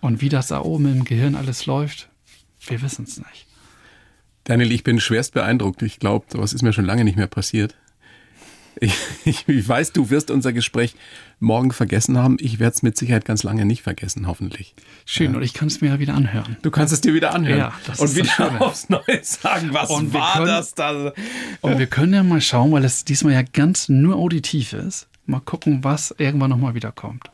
[0.00, 2.08] Und wie das da oben im Gehirn alles läuft,
[2.66, 3.46] wir wissen es nicht.
[4.50, 5.80] Daniel, ich bin schwerst beeindruckt.
[5.82, 7.76] Ich glaube, sowas ist mir schon lange nicht mehr passiert.
[8.80, 10.96] Ich, ich, ich, weiß, du wirst unser Gespräch
[11.38, 12.36] morgen vergessen haben.
[12.40, 14.74] Ich werde es mit Sicherheit ganz lange nicht vergessen, hoffentlich.
[15.06, 15.36] Schön, ja.
[15.36, 16.56] und ich kann es mir ja wieder anhören.
[16.62, 17.58] Du kannst es dir wieder anhören.
[17.60, 21.12] Ja, das und wieder aufs Neue sagen, was und war können, das da?
[21.60, 25.38] Und wir können ja mal schauen, weil es diesmal ja ganz nur auditiv ist, mal
[25.38, 27.30] gucken, was irgendwann nochmal wiederkommt.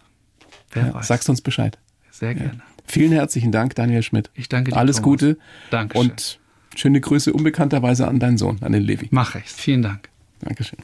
[0.72, 1.06] Wer ja, weiß.
[1.06, 1.78] Sagst uns Bescheid.
[2.10, 2.60] Sehr gerne.
[2.86, 4.30] Vielen herzlichen Dank, Daniel Schmidt.
[4.34, 4.76] Ich danke dir.
[4.76, 5.20] Alles Thomas.
[5.20, 5.38] Gute.
[5.70, 5.98] Danke.
[5.98, 6.38] Und
[6.76, 9.08] schöne Grüße unbekannterweise an deinen Sohn, an den Levi.
[9.10, 9.50] Mache ich.
[9.50, 10.08] Vielen Dank.
[10.40, 10.78] Dankeschön.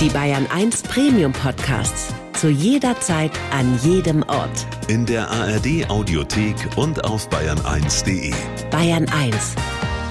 [0.00, 2.14] Die Bayern 1 Premium Podcasts.
[2.34, 4.66] Zu jeder Zeit, an jedem Ort.
[4.86, 8.32] In der ARD Audiothek und auf bayern1.de.
[8.70, 9.56] Bayern 1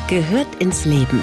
[0.09, 1.21] gehört ins Leben.